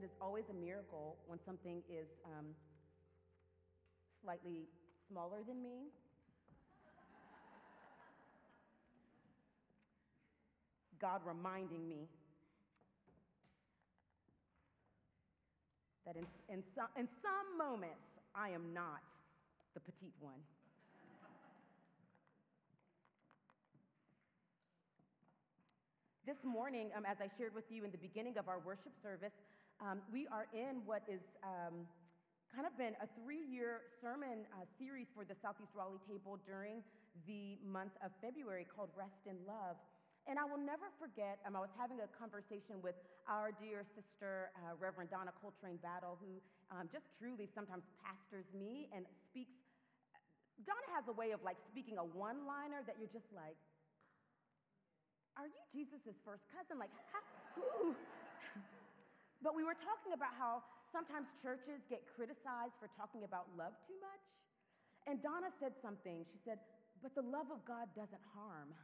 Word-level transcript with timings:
it 0.00 0.04
is 0.04 0.16
always 0.18 0.48
a 0.48 0.54
miracle 0.54 1.18
when 1.26 1.38
something 1.38 1.82
is 1.90 2.20
um, 2.24 2.46
slightly 4.22 4.62
smaller 5.06 5.42
than 5.46 5.62
me. 5.62 5.90
God 10.98 11.20
reminding 11.26 11.86
me 11.86 12.08
that 16.06 16.16
in, 16.16 16.24
in, 16.48 16.62
some, 16.62 16.88
in 16.96 17.06
some 17.06 17.58
moments 17.58 18.20
I 18.34 18.48
am 18.48 18.72
not 18.72 19.02
the 19.74 19.80
petite 19.80 20.14
one. 20.18 20.40
This 26.26 26.42
morning, 26.42 26.90
um, 26.96 27.04
as 27.04 27.18
I 27.20 27.28
shared 27.36 27.54
with 27.54 27.64
you 27.70 27.84
in 27.84 27.90
the 27.90 27.98
beginning 27.98 28.38
of 28.38 28.48
our 28.48 28.60
worship 28.60 28.92
service, 29.02 29.32
um, 29.80 30.00
we 30.12 30.28
are 30.28 30.46
in 30.52 30.84
what 30.84 31.02
is 31.08 31.24
um, 31.42 31.88
kind 32.52 32.68
of 32.68 32.76
been 32.76 32.92
a 33.00 33.08
three 33.16 33.40
year 33.40 33.88
sermon 33.88 34.44
uh, 34.52 34.68
series 34.78 35.08
for 35.08 35.24
the 35.24 35.34
Southeast 35.34 35.72
Raleigh 35.72 36.02
table 36.04 36.36
during 36.44 36.84
the 37.26 37.56
month 37.64 37.96
of 38.04 38.12
February 38.20 38.68
called 38.68 38.92
Rest 38.92 39.24
in 39.24 39.36
Love. 39.48 39.80
And 40.28 40.36
I 40.36 40.44
will 40.44 40.60
never 40.60 40.92
forget, 41.00 41.40
um, 41.48 41.56
I 41.56 41.64
was 41.64 41.72
having 41.72 42.04
a 42.04 42.08
conversation 42.12 42.84
with 42.84 42.94
our 43.24 43.50
dear 43.56 43.82
sister, 43.88 44.52
uh, 44.60 44.76
Reverend 44.76 45.08
Donna 45.08 45.32
Coltrane 45.40 45.80
Battle, 45.80 46.20
who 46.20 46.38
um, 46.68 46.92
just 46.92 47.08
truly 47.16 47.48
sometimes 47.48 47.88
pastors 48.04 48.52
me 48.52 48.92
and 48.92 49.08
speaks. 49.16 49.56
Donna 50.68 50.88
has 50.92 51.08
a 51.08 51.16
way 51.16 51.32
of 51.32 51.40
like 51.40 51.56
speaking 51.64 51.96
a 51.96 52.04
one 52.04 52.44
liner 52.44 52.84
that 52.84 53.00
you're 53.00 53.10
just 53.10 53.32
like, 53.32 53.56
are 55.40 55.48
you 55.48 55.62
Jesus' 55.72 56.20
first 56.20 56.44
cousin? 56.52 56.76
Like, 56.76 56.92
who? 57.56 57.96
but 59.40 59.56
we 59.56 59.64
were 59.64 59.76
talking 59.76 60.12
about 60.12 60.36
how 60.36 60.60
sometimes 60.84 61.32
churches 61.40 61.88
get 61.88 62.04
criticized 62.04 62.76
for 62.76 62.92
talking 62.92 63.24
about 63.24 63.48
love 63.56 63.72
too 63.88 63.96
much. 64.00 64.24
And 65.08 65.22
Donna 65.24 65.48
said 65.48 65.72
something. 65.80 66.28
She 66.28 66.36
said, 66.36 66.60
But 67.00 67.16
the 67.16 67.24
love 67.24 67.48
of 67.48 67.64
God 67.64 67.88
doesn't 67.96 68.20
harm. 68.36 68.76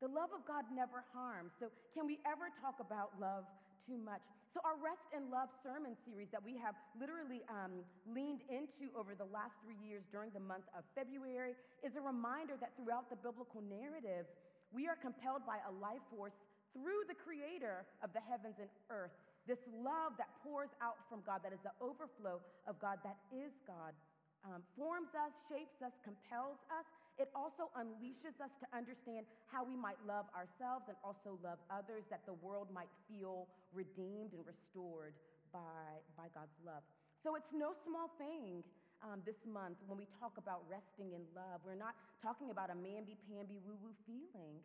The 0.00 0.08
love 0.08 0.32
of 0.32 0.48
God 0.48 0.64
never 0.72 1.04
harms. 1.12 1.52
So, 1.60 1.68
can 1.92 2.08
we 2.08 2.16
ever 2.24 2.48
talk 2.56 2.80
about 2.80 3.12
love 3.20 3.44
too 3.84 4.00
much? 4.00 4.24
So, 4.48 4.56
our 4.64 4.80
Rest 4.80 5.12
and 5.12 5.28
Love 5.28 5.52
sermon 5.60 5.92
series 5.92 6.32
that 6.32 6.40
we 6.40 6.56
have 6.56 6.72
literally 6.96 7.44
um, 7.52 7.84
leaned 8.08 8.40
into 8.48 8.88
over 8.96 9.12
the 9.12 9.28
last 9.28 9.60
three 9.60 9.76
years 9.76 10.08
during 10.08 10.32
the 10.32 10.40
month 10.40 10.64
of 10.72 10.88
February 10.96 11.52
is 11.84 12.00
a 12.00 12.02
reminder 12.02 12.56
that 12.64 12.72
throughout 12.80 13.12
the 13.12 13.20
biblical 13.20 13.60
narratives, 13.60 14.32
we 14.72 14.88
are 14.88 14.96
compelled 14.96 15.44
by 15.44 15.60
a 15.68 15.72
life 15.84 16.00
force 16.08 16.48
through 16.72 17.04
the 17.08 17.18
creator 17.18 17.86
of 18.02 18.12
the 18.12 18.22
heavens 18.22 18.58
and 18.58 18.70
earth. 18.90 19.14
This 19.46 19.60
love 19.72 20.14
that 20.18 20.30
pours 20.44 20.70
out 20.78 21.00
from 21.08 21.24
God, 21.26 21.40
that 21.42 21.52
is 21.52 21.62
the 21.64 21.74
overflow 21.80 22.38
of 22.68 22.78
God, 22.78 22.98
that 23.02 23.18
is 23.32 23.58
God 23.66 23.96
um, 24.44 24.64
forms 24.76 25.12
us, 25.12 25.32
shapes 25.48 25.84
us, 25.84 25.92
compels 26.00 26.64
us. 26.72 26.86
It 27.20 27.28
also 27.36 27.68
unleashes 27.76 28.40
us 28.40 28.52
to 28.64 28.66
understand 28.72 29.28
how 29.52 29.64
we 29.64 29.76
might 29.76 30.00
love 30.08 30.24
ourselves 30.32 30.88
and 30.88 30.96
also 31.04 31.36
love 31.44 31.60
others, 31.68 32.08
that 32.08 32.24
the 32.24 32.36
world 32.40 32.72
might 32.72 32.88
feel 33.04 33.48
redeemed 33.76 34.32
and 34.32 34.40
restored 34.48 35.12
by, 35.52 36.00
by 36.16 36.32
God's 36.32 36.56
love. 36.64 36.80
So 37.20 37.36
it's 37.36 37.52
no 37.52 37.76
small 37.76 38.08
thing 38.16 38.64
um, 39.04 39.20
this 39.28 39.44
month 39.44 39.76
when 39.84 40.00
we 40.00 40.08
talk 40.16 40.40
about 40.40 40.64
resting 40.64 41.12
in 41.12 41.20
love. 41.36 41.60
We're 41.60 41.76
not 41.76 41.92
talking 42.24 42.48
about 42.48 42.72
a 42.72 42.78
mamby 42.78 43.20
pamby 43.28 43.60
woo 43.60 43.76
woo 43.76 43.92
feeling. 44.08 44.64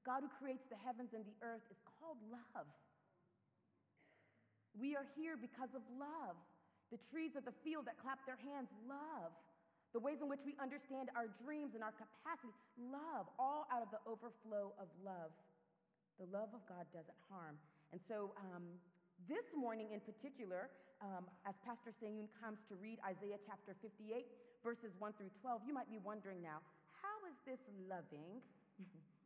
The 0.00 0.08
God 0.08 0.24
who 0.24 0.32
creates 0.40 0.64
the 0.64 0.80
heavens 0.80 1.12
and 1.12 1.28
the 1.28 1.36
earth 1.44 1.68
is 1.68 1.76
called 1.84 2.16
love. 2.32 2.64
We 4.72 4.96
are 4.96 5.04
here 5.12 5.36
because 5.36 5.76
of 5.76 5.84
love. 6.00 6.40
The 6.88 6.96
trees 7.12 7.36
of 7.36 7.44
the 7.44 7.52
field 7.60 7.84
that 7.84 8.00
clap 8.00 8.24
their 8.24 8.40
hands, 8.40 8.72
love. 8.88 9.36
The 9.92 10.00
ways 10.00 10.24
in 10.24 10.32
which 10.32 10.40
we 10.46 10.56
understand 10.56 11.12
our 11.12 11.28
dreams 11.44 11.76
and 11.76 11.84
our 11.84 11.92
capacity, 11.92 12.54
love, 12.80 13.28
all 13.36 13.68
out 13.68 13.82
of 13.84 13.92
the 13.92 14.00
overflow 14.08 14.72
of 14.80 14.88
love. 15.04 15.36
The 16.16 16.30
love 16.32 16.48
of 16.56 16.64
God 16.64 16.88
doesn't 16.96 17.20
harm. 17.28 17.60
And 17.92 18.00
so, 18.00 18.32
um, 18.40 18.80
this 19.28 19.52
morning 19.52 19.92
in 19.92 20.00
particular, 20.00 20.70
um, 21.04 21.28
as 21.44 21.60
Pastor 21.60 21.92
Sayun 21.92 22.32
comes 22.40 22.64
to 22.72 22.74
read 22.80 22.96
Isaiah 23.04 23.42
chapter 23.44 23.76
58, 23.82 24.24
verses 24.64 24.96
1 24.96 25.12
through 25.18 25.34
12, 25.42 25.62
you 25.66 25.74
might 25.74 25.90
be 25.90 25.98
wondering 26.00 26.40
now, 26.40 26.64
how 27.02 27.18
is 27.28 27.36
this 27.44 27.60
loving? 27.84 28.40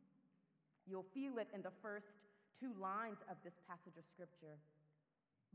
You'll 0.85 1.09
feel 1.13 1.37
it 1.37 1.49
in 1.53 1.61
the 1.61 1.73
first 1.81 2.21
two 2.59 2.71
lines 2.79 3.19
of 3.29 3.37
this 3.43 3.57
passage 3.67 3.97
of 3.97 4.05
scripture. 4.05 4.61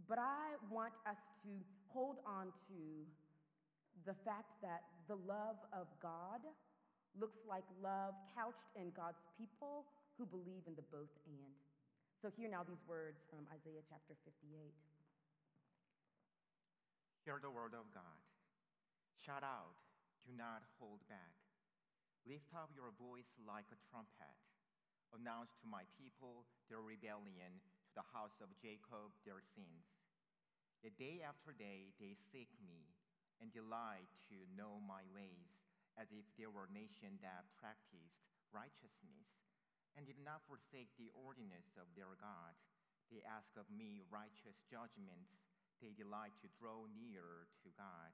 But 0.08 0.18
I 0.18 0.58
want 0.70 0.92
us 1.06 1.20
to 1.46 1.50
hold 1.88 2.18
on 2.26 2.50
to 2.68 2.80
the 4.06 4.14
fact 4.24 4.58
that 4.62 4.82
the 5.08 5.16
love 5.28 5.60
of 5.72 5.86
God 6.02 6.42
looks 7.18 7.46
like 7.46 7.64
love 7.82 8.14
couched 8.34 8.70
in 8.78 8.90
God's 8.94 9.22
people 9.36 9.86
who 10.18 10.24
believe 10.26 10.64
in 10.66 10.74
the 10.74 10.86
both 10.90 11.12
and. 11.26 11.54
So, 12.20 12.28
hear 12.28 12.52
now 12.52 12.60
these 12.60 12.84
words 12.84 13.24
from 13.32 13.48
Isaiah 13.48 13.80
chapter 13.88 14.12
58. 14.28 14.76
Hear 17.24 17.40
the 17.40 17.48
word 17.48 17.72
of 17.72 17.88
God. 17.96 18.20
Shout 19.16 19.44
out, 19.44 19.76
do 20.24 20.32
not 20.36 20.64
hold 20.76 21.00
back. 21.08 21.32
Lift 22.28 22.52
up 22.52 22.68
your 22.76 22.92
voice 23.00 23.32
like 23.48 23.68
a 23.72 23.78
trumpet. 23.88 24.36
Announce 25.10 25.50
to 25.58 25.66
my 25.66 25.82
people 25.98 26.46
their 26.70 26.80
rebellion 26.80 27.58
to 27.58 27.92
the 27.98 28.06
house 28.14 28.38
of 28.38 28.54
Jacob 28.62 29.10
their 29.26 29.42
sins. 29.42 29.90
The 30.86 30.94
day 30.94 31.20
after 31.20 31.52
day 31.52 31.92
they 31.98 32.14
seek 32.30 32.48
me 32.62 32.94
and 33.42 33.50
delight 33.50 34.08
to 34.30 34.48
know 34.54 34.78
my 34.80 35.02
ways, 35.10 35.50
as 35.98 36.08
if 36.14 36.24
they 36.38 36.46
were 36.46 36.70
a 36.70 36.76
nation 36.76 37.18
that 37.20 37.50
practiced 37.58 38.22
righteousness 38.54 39.28
and 39.98 40.06
did 40.06 40.20
not 40.22 40.46
forsake 40.46 40.92
the 40.94 41.10
ordinance 41.12 41.74
of 41.74 41.90
their 41.98 42.14
God. 42.20 42.54
They 43.10 43.26
ask 43.26 43.50
of 43.58 43.66
me 43.68 44.06
righteous 44.06 44.62
judgments. 44.70 45.34
They 45.82 45.90
delight 45.96 46.36
to 46.44 46.54
draw 46.54 46.86
near 46.94 47.50
to 47.66 47.68
God. 47.74 48.12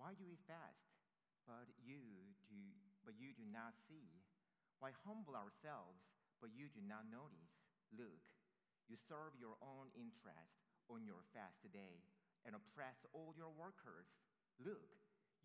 Why 0.00 0.16
do 0.18 0.26
we 0.26 0.40
fast? 0.48 0.90
But 1.46 1.70
you 1.78 2.34
do, 2.50 2.62
but 3.06 3.14
you 3.18 3.30
do 3.34 3.46
not 3.46 3.78
see. 3.86 4.21
Why 4.82 4.90
humble 5.06 5.38
ourselves? 5.38 6.02
But 6.42 6.50
you 6.50 6.66
do 6.66 6.82
not 6.82 7.06
notice. 7.06 7.54
Look, 7.94 8.18
you 8.90 8.98
serve 8.98 9.38
your 9.38 9.54
own 9.62 9.94
interest 9.94 10.58
on 10.90 11.06
your 11.06 11.22
fast 11.30 11.62
day 11.70 12.02
and 12.42 12.58
oppress 12.58 12.98
all 13.14 13.30
your 13.38 13.54
workers. 13.54 14.10
Look, 14.58 14.90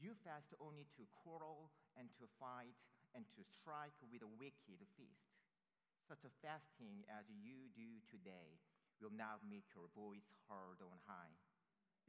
you 0.02 0.18
fast 0.26 0.58
only 0.58 0.90
to 0.98 1.06
quarrel 1.22 1.70
and 1.94 2.10
to 2.18 2.26
fight 2.42 2.82
and 3.14 3.30
to 3.38 3.46
strike 3.46 3.94
with 4.10 4.26
a 4.26 4.36
wicked 4.42 4.82
fist. 4.98 5.30
Such 6.10 6.26
a 6.26 6.34
fasting 6.42 7.06
as 7.06 7.30
you 7.30 7.70
do 7.78 8.02
today 8.10 8.58
will 8.98 9.14
not 9.14 9.46
make 9.46 9.70
your 9.78 9.86
voice 9.94 10.34
heard 10.50 10.82
on 10.82 10.98
high. 11.06 11.38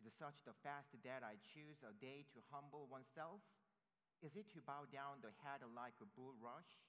Is 0.01 0.17
such 0.17 0.41
the 0.49 0.57
fast 0.65 0.97
that 1.05 1.21
I 1.21 1.37
choose 1.45 1.85
a 1.85 1.93
day 1.93 2.25
to 2.33 2.41
humble 2.49 2.89
oneself? 2.89 3.45
Is 4.25 4.33
it 4.33 4.49
to 4.57 4.65
bow 4.65 4.89
down 4.89 5.21
the 5.21 5.37
head 5.45 5.61
like 5.77 6.01
a 6.01 6.09
bulrush 6.17 6.88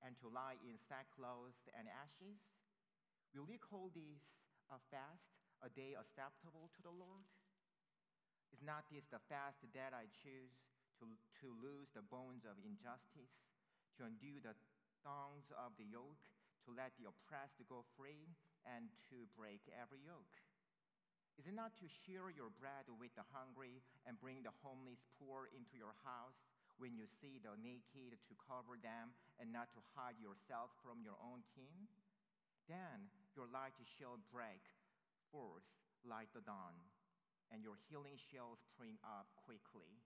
and 0.00 0.16
to 0.20 0.32
lie 0.32 0.56
in 0.64 0.80
sackcloth 0.88 1.56
and 1.76 1.88
ashes? 1.88 2.40
Will 3.36 3.46
you 3.46 3.60
call 3.60 3.92
this 3.94 4.24
a 4.72 4.80
fast, 4.90 5.30
a 5.62 5.70
day 5.70 5.94
acceptable 5.94 6.72
to 6.74 6.80
the 6.82 6.92
Lord? 6.92 7.28
Is 8.50 8.64
not 8.64 8.90
this 8.90 9.06
the 9.06 9.22
fast 9.30 9.62
that 9.62 9.94
I 9.94 10.10
choose 10.10 10.50
to, 10.98 11.06
to 11.44 11.46
loose 11.62 11.92
the 11.94 12.02
bones 12.02 12.42
of 12.42 12.58
injustice, 12.60 13.30
to 13.96 14.10
undo 14.10 14.42
the 14.42 14.58
thongs 15.06 15.46
of 15.54 15.78
the 15.78 15.86
yoke, 15.86 16.26
to 16.66 16.74
let 16.74 16.92
the 16.98 17.06
oppressed 17.06 17.62
go 17.70 17.86
free, 17.94 18.34
and 18.66 18.90
to 19.08 19.30
break 19.38 19.62
every 19.70 20.02
yoke? 20.02 20.34
Is 21.38 21.48
it 21.48 21.56
not 21.56 21.72
to 21.80 21.88
share 21.88 22.28
your 22.28 22.52
bread 22.52 22.84
with 23.00 23.16
the 23.16 23.24
hungry 23.32 23.80
and 24.04 24.20
bring 24.20 24.44
the 24.44 24.52
homeless 24.60 25.00
poor 25.16 25.48
into 25.56 25.80
your 25.80 25.96
house 26.04 26.36
when 26.80 26.96
you 26.96 27.04
see 27.20 27.36
the 27.36 27.52
naked 27.60 28.16
to 28.16 28.34
cover 28.48 28.80
them 28.80 29.12
and 29.36 29.52
not 29.52 29.68
to 29.76 29.84
hide 29.92 30.16
yourself 30.16 30.72
from 30.80 31.04
your 31.04 31.20
own 31.20 31.44
kin? 31.52 31.84
Then 32.64 33.12
your 33.36 33.44
light 33.52 33.76
shall 34.00 34.16
break 34.32 34.64
forth 35.28 35.68
like 36.08 36.32
the 36.32 36.40
dawn, 36.40 36.72
and 37.52 37.60
your 37.60 37.76
healing 37.92 38.16
shall 38.16 38.56
spring 38.72 38.96
up 39.04 39.28
quickly. 39.44 40.00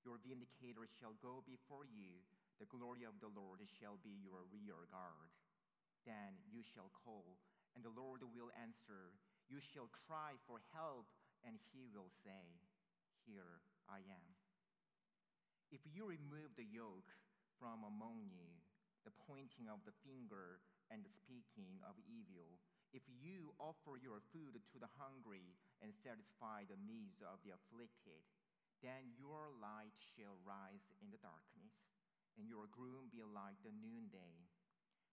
Your 0.00 0.16
vindicator 0.24 0.88
shall 0.96 1.12
go 1.20 1.44
before 1.44 1.84
you, 1.84 2.24
the 2.56 2.70
glory 2.72 3.04
of 3.04 3.20
the 3.20 3.32
Lord 3.32 3.60
shall 3.76 4.00
be 4.00 4.16
your 4.24 4.48
rear 4.48 4.88
guard. 4.88 5.32
Then 6.08 6.40
you 6.48 6.64
shall 6.64 6.88
call, 7.04 7.36
and 7.76 7.84
the 7.84 7.92
Lord 7.92 8.24
will 8.24 8.52
answer. 8.56 9.12
You 9.48 9.60
shall 9.60 9.92
cry 10.08 10.36
for 10.48 10.60
help, 10.72 11.08
and 11.44 11.56
he 11.72 11.84
will 11.92 12.08
say, 12.24 12.60
Here 13.28 13.60
I 13.88 14.00
am. 14.08 14.33
If 15.72 15.80
you 15.88 16.04
remove 16.04 16.52
the 16.56 16.66
yoke 16.66 17.12
from 17.60 17.86
among 17.86 18.28
you, 18.28 18.48
the 19.04 19.14
pointing 19.28 19.68
of 19.68 19.84
the 19.84 19.96
finger, 20.04 20.64
and 20.92 21.04
the 21.04 21.12
speaking 21.12 21.80
of 21.84 21.96
evil. 22.04 22.60
If 22.92 23.04
you 23.08 23.56
offer 23.58 23.96
your 23.98 24.20
food 24.30 24.54
to 24.54 24.78
the 24.78 24.90
hungry 25.00 25.56
and 25.80 25.90
satisfy 25.90 26.68
the 26.68 26.78
needs 26.84 27.24
of 27.24 27.40
the 27.42 27.56
afflicted, 27.56 28.22
then 28.84 29.16
your 29.16 29.50
light 29.58 29.96
shall 30.14 30.36
rise 30.44 30.84
in 31.00 31.08
the 31.08 31.20
darkness, 31.24 31.74
and 32.36 32.46
your 32.46 32.68
gloom 32.70 33.08
be 33.08 33.24
like 33.24 33.56
the 33.64 33.72
noonday. 33.72 34.46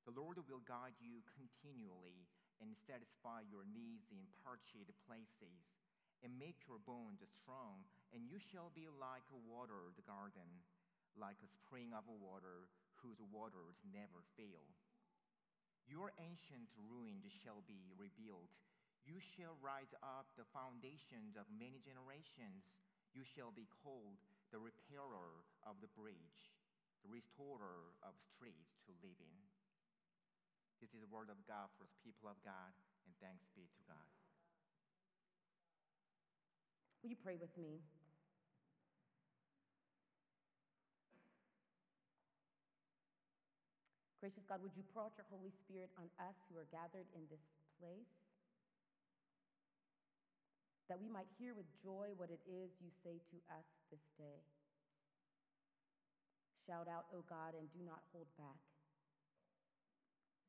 The 0.03 0.13
Lord 0.13 0.37
will 0.45 0.61
guide 0.67 0.97
you 0.99 1.23
continually 1.31 2.27
and 2.59 2.77
satisfy 2.85 3.47
your 3.47 3.65
needs 3.65 4.11
in 4.13 4.29
parched 4.43 4.77
places, 5.07 5.61
and 6.21 6.37
make 6.37 6.61
your 6.69 6.77
bones 6.81 7.21
strong, 7.41 7.85
and 8.13 8.29
you 8.29 8.37
shall 8.37 8.69
be 8.73 8.85
like 8.87 9.25
a 9.33 9.43
watered 9.49 9.97
garden, 10.05 10.47
like 11.17 11.41
a 11.41 11.53
spring 11.61 11.91
of 11.97 12.05
water 12.07 12.69
whose 13.01 13.17
waters 13.33 13.81
never 13.89 14.21
fail. 14.37 14.63
Your 15.89 16.13
ancient 16.21 16.69
ruins 16.77 17.25
shall 17.41 17.65
be 17.65 17.89
rebuilt. 17.97 18.53
You 19.01 19.17
shall 19.17 19.57
rise 19.59 19.89
up 20.05 20.29
the 20.37 20.45
foundations 20.53 21.33
of 21.33 21.49
many 21.49 21.81
generations. 21.81 22.69
You 23.17 23.25
shall 23.25 23.49
be 23.49 23.65
called 23.81 24.21
the 24.53 24.61
repairer 24.61 25.41
of 25.65 25.81
the 25.81 25.89
bridge, 25.97 26.53
the 27.01 27.09
restorer 27.09 27.97
of 28.05 28.13
streets 28.29 28.77
to 28.85 28.93
live 29.01 29.17
in. 29.17 29.37
This 30.79 30.93
is 30.93 31.01
the 31.01 31.09
word 31.09 31.33
of 31.33 31.41
God 31.49 31.73
for 31.75 31.89
the 31.89 32.01
people 32.05 32.29
of 32.29 32.37
God, 32.45 32.73
and 33.09 33.13
thanks 33.17 33.49
be 33.57 33.65
to 33.65 33.83
God. 33.89 34.20
Will 37.01 37.09
you 37.09 37.17
pray 37.17 37.33
with 37.33 37.49
me? 37.57 37.81
Gracious 44.21 44.45
God, 44.45 44.61
would 44.61 44.77
you 44.77 44.85
pour 44.93 45.09
out 45.09 45.17
your 45.17 45.25
Holy 45.33 45.49
Spirit 45.49 45.89
on 45.97 46.05
us 46.21 46.37
who 46.45 46.53
are 46.61 46.69
gathered 46.69 47.09
in 47.17 47.25
this 47.33 47.41
place? 47.81 48.13
That 50.93 51.01
we 51.01 51.09
might 51.09 51.25
hear 51.41 51.57
with 51.57 51.65
joy 51.81 52.13
what 52.21 52.29
it 52.29 52.45
is 52.45 52.69
you 52.77 52.93
say 53.01 53.17
to 53.17 53.37
us 53.49 53.65
this 53.89 54.05
day. 54.21 54.45
Shout 56.69 56.85
out, 56.85 57.09
O 57.17 57.25
God, 57.25 57.57
and 57.57 57.65
do 57.73 57.81
not 57.81 58.05
hold 58.13 58.29
back, 58.37 58.61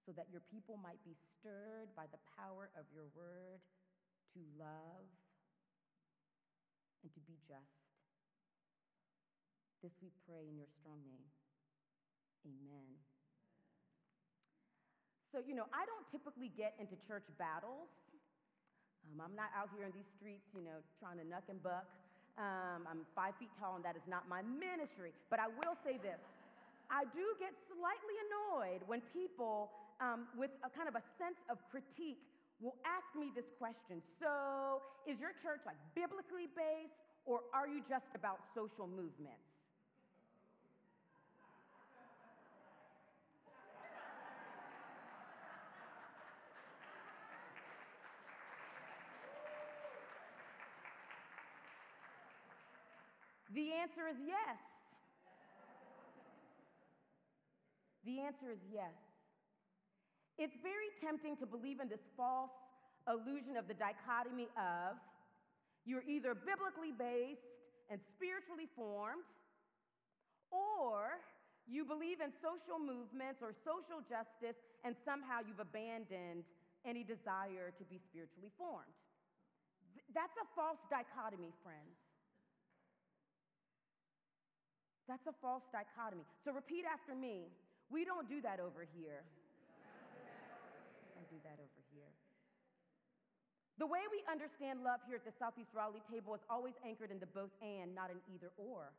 so 0.04 0.12
that 0.20 0.28
your 0.28 0.44
people 0.52 0.76
might 0.76 1.00
be 1.00 1.16
stirred 1.16 1.88
by 1.96 2.04
the 2.12 2.20
power 2.36 2.68
of 2.76 2.84
your 2.92 3.08
word 3.16 3.64
to 4.36 4.40
love 4.60 5.08
and 7.02 7.12
to 7.14 7.20
be 7.26 7.38
just. 7.46 7.82
This 9.82 9.98
we 9.98 10.14
pray 10.26 10.46
in 10.46 10.54
your 10.54 10.70
strong 10.70 11.02
name. 11.02 11.26
Amen. 12.46 13.02
So, 15.26 15.42
you 15.42 15.54
know, 15.54 15.66
I 15.74 15.82
don't 15.88 16.06
typically 16.12 16.52
get 16.54 16.78
into 16.78 16.94
church 17.02 17.26
battles. 17.38 17.90
Um, 19.02 19.18
I'm 19.18 19.34
not 19.34 19.50
out 19.56 19.74
here 19.74 19.88
in 19.88 19.92
these 19.96 20.06
streets, 20.06 20.54
you 20.54 20.62
know, 20.62 20.84
trying 21.00 21.18
to 21.18 21.26
nuck 21.26 21.50
and 21.50 21.58
buck. 21.58 21.88
Um, 22.38 22.86
I'm 22.86 23.02
five 23.16 23.34
feet 23.40 23.50
tall, 23.58 23.76
and 23.76 23.84
that 23.84 23.96
is 23.96 24.06
not 24.06 24.28
my 24.28 24.44
ministry. 24.44 25.10
But 25.30 25.40
I 25.40 25.48
will 25.50 25.74
say 25.82 25.98
this 25.98 26.22
I 26.92 27.08
do 27.10 27.24
get 27.40 27.56
slightly 27.56 28.16
annoyed 28.28 28.84
when 28.86 29.00
people, 29.10 29.72
um, 29.98 30.28
with 30.36 30.52
a 30.62 30.70
kind 30.70 30.86
of 30.86 30.94
a 30.94 31.04
sense 31.18 31.40
of 31.48 31.58
critique, 31.72 32.20
will 32.62 32.78
ask 32.86 33.10
me 33.18 33.32
this 33.34 33.50
question 33.58 34.00
So, 34.00 34.80
is 35.06 35.18
your 35.18 35.34
church 35.42 35.66
like 35.66 35.76
biblically 35.94 36.46
based, 36.54 36.94
or 37.26 37.40
are 37.52 37.66
you 37.66 37.82
just 37.86 38.14
about 38.14 38.40
social 38.54 38.86
movements? 38.86 39.58
The 53.52 53.72
answer 53.72 54.08
is 54.08 54.16
yes. 54.24 54.62
The 58.04 58.20
answer 58.20 58.50
is 58.50 58.58
yes. 58.72 59.11
It's 60.38 60.56
very 60.62 60.90
tempting 61.00 61.36
to 61.38 61.46
believe 61.46 61.80
in 61.80 61.88
this 61.88 62.08
false 62.16 62.54
illusion 63.08 63.56
of 63.56 63.68
the 63.68 63.74
dichotomy 63.74 64.48
of 64.56 64.96
you're 65.84 66.06
either 66.06 66.34
biblically 66.34 66.94
based 66.94 67.58
and 67.90 68.00
spiritually 68.00 68.70
formed, 68.76 69.26
or 70.50 71.18
you 71.66 71.84
believe 71.84 72.20
in 72.20 72.30
social 72.30 72.78
movements 72.78 73.42
or 73.42 73.52
social 73.52 73.98
justice, 74.02 74.62
and 74.84 74.94
somehow 74.94 75.42
you've 75.42 75.60
abandoned 75.60 76.46
any 76.86 77.02
desire 77.02 77.74
to 77.74 77.84
be 77.84 77.98
spiritually 77.98 78.50
formed. 78.58 78.94
That's 80.14 80.34
a 80.38 80.46
false 80.54 80.78
dichotomy, 80.90 81.52
friends. 81.62 81.98
That's 85.08 85.26
a 85.26 85.34
false 85.42 85.66
dichotomy. 85.72 86.24
So 86.44 86.52
repeat 86.52 86.84
after 86.86 87.14
me. 87.14 87.50
We 87.90 88.04
don't 88.04 88.28
do 88.28 88.40
that 88.42 88.60
over 88.60 88.86
here. 88.94 89.26
Don't 91.22 91.38
do 91.38 91.46
that 91.46 91.62
over 91.62 91.80
here. 91.94 92.10
The 93.78 93.86
way 93.86 94.02
we 94.10 94.26
understand 94.26 94.82
love 94.82 94.98
here 95.06 95.14
at 95.14 95.22
the 95.22 95.30
Southeast 95.30 95.70
Raleigh 95.70 96.02
table 96.10 96.34
is 96.34 96.42
always 96.50 96.74
anchored 96.82 97.14
in 97.14 97.22
the 97.22 97.30
both 97.30 97.54
and, 97.62 97.94
not 97.94 98.10
an 98.10 98.18
either 98.26 98.50
or. 98.58 98.90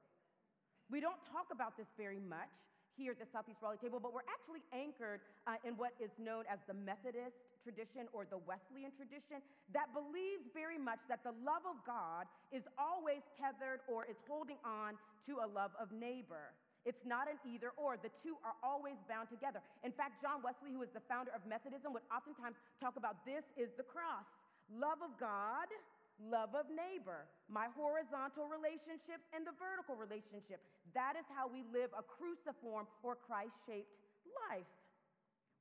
We 0.88 1.04
don't 1.04 1.20
talk 1.28 1.52
about 1.52 1.76
this 1.76 1.92
very 2.00 2.24
much 2.24 2.56
here 2.96 3.12
at 3.12 3.20
the 3.20 3.28
Southeast 3.28 3.60
Raleigh 3.60 3.84
table, 3.84 4.00
but 4.00 4.16
we're 4.16 4.24
actually 4.32 4.64
anchored 4.72 5.20
uh, 5.52 5.60
in 5.68 5.76
what 5.76 5.92
is 6.00 6.16
known 6.16 6.48
as 6.48 6.64
the 6.64 6.74
Methodist 6.80 7.52
tradition 7.60 8.08
or 8.16 8.24
the 8.24 8.40
Wesleyan 8.48 8.96
tradition 8.96 9.44
that 9.76 9.92
believes 9.92 10.48
very 10.56 10.80
much 10.80 11.04
that 11.12 11.28
the 11.28 11.36
love 11.44 11.68
of 11.68 11.84
God 11.84 12.32
is 12.56 12.64
always 12.80 13.28
tethered 13.36 13.84
or 13.92 14.08
is 14.08 14.16
holding 14.32 14.64
on 14.64 14.96
to 15.28 15.44
a 15.44 15.48
love 15.52 15.76
of 15.76 15.92
neighbor. 15.92 16.56
It's 16.86 17.06
not 17.08 17.32
an 17.32 17.40
either 17.48 17.72
or. 17.80 17.96
The 17.96 18.12
two 18.20 18.36
are 18.44 18.56
always 18.60 19.00
bound 19.08 19.32
together. 19.32 19.64
In 19.84 19.92
fact, 19.92 20.20
John 20.20 20.44
Wesley, 20.44 20.76
who 20.76 20.84
is 20.84 20.92
the 20.92 21.04
founder 21.08 21.32
of 21.32 21.44
Methodism, 21.48 21.92
would 21.96 22.06
oftentimes 22.12 22.60
talk 22.80 23.00
about 23.00 23.24
this 23.24 23.52
is 23.56 23.72
the 23.76 23.88
cross 23.88 24.28
love 24.72 25.04
of 25.04 25.16
God 25.20 25.68
love 26.22 26.54
of 26.54 26.70
neighbor, 26.70 27.26
my 27.50 27.66
horizontal 27.74 28.46
relationships 28.46 29.26
and 29.34 29.42
the 29.42 29.56
vertical 29.58 29.98
relationship. 29.98 30.62
That 30.94 31.18
is 31.18 31.26
how 31.34 31.50
we 31.50 31.66
live 31.74 31.90
a 31.98 32.06
cruciform 32.06 32.86
or 33.02 33.18
Christ 33.18 33.58
shaped 33.66 33.90
life. 34.50 34.70